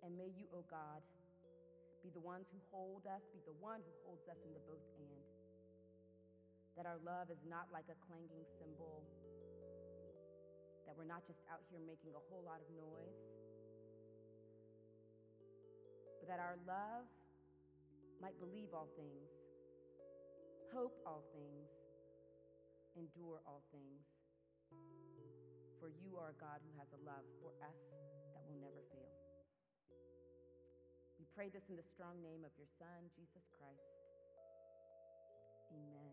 And 0.00 0.16
may 0.16 0.32
you, 0.32 0.48
O 0.52 0.60
oh 0.60 0.64
God, 0.68 1.04
be 2.00 2.08
the 2.08 2.22
ones 2.22 2.48
who 2.48 2.60
hold 2.72 3.04
us, 3.04 3.20
be 3.32 3.40
the 3.44 3.56
one 3.60 3.84
who 3.84 3.92
holds 4.08 4.24
us 4.28 4.40
in 4.44 4.52
the 4.56 4.62
both 4.64 4.84
and. 4.96 5.24
That 6.76 6.88
our 6.88 6.96
love 7.04 7.28
is 7.28 7.42
not 7.44 7.68
like 7.68 7.88
a 7.92 7.98
clanging 8.08 8.46
cymbal, 8.56 9.04
that 10.88 10.96
we're 10.96 11.08
not 11.08 11.26
just 11.28 11.44
out 11.52 11.60
here 11.68 11.82
making 11.84 12.16
a 12.16 12.22
whole 12.32 12.40
lot 12.40 12.64
of 12.64 12.68
noise, 12.72 13.20
but 16.20 16.26
that 16.32 16.40
our 16.40 16.56
love 16.64 17.04
might 18.22 18.38
believe 18.40 18.72
all 18.72 18.88
things, 18.96 19.28
hope 20.72 20.96
all 21.04 21.24
things, 21.36 21.68
endure 22.96 23.44
all 23.44 23.60
things. 23.72 24.08
For 25.80 25.88
you 25.88 26.16
are 26.16 26.32
a 26.32 26.38
God 26.40 26.60
who 26.64 26.72
has 26.80 26.88
a 26.92 27.00
love 27.04 27.24
for 27.40 27.52
us 27.64 27.76
that 28.36 28.42
will 28.48 28.60
never 28.60 28.80
fail. 28.92 29.19
Pray 31.40 31.48
this 31.48 31.70
in 31.70 31.76
the 31.76 31.88
strong 31.96 32.20
name 32.20 32.44
of 32.44 32.52
your 32.60 32.68
Son, 32.76 33.08
Jesus 33.16 33.48
Christ. 33.56 33.96
Amen. 35.72 36.09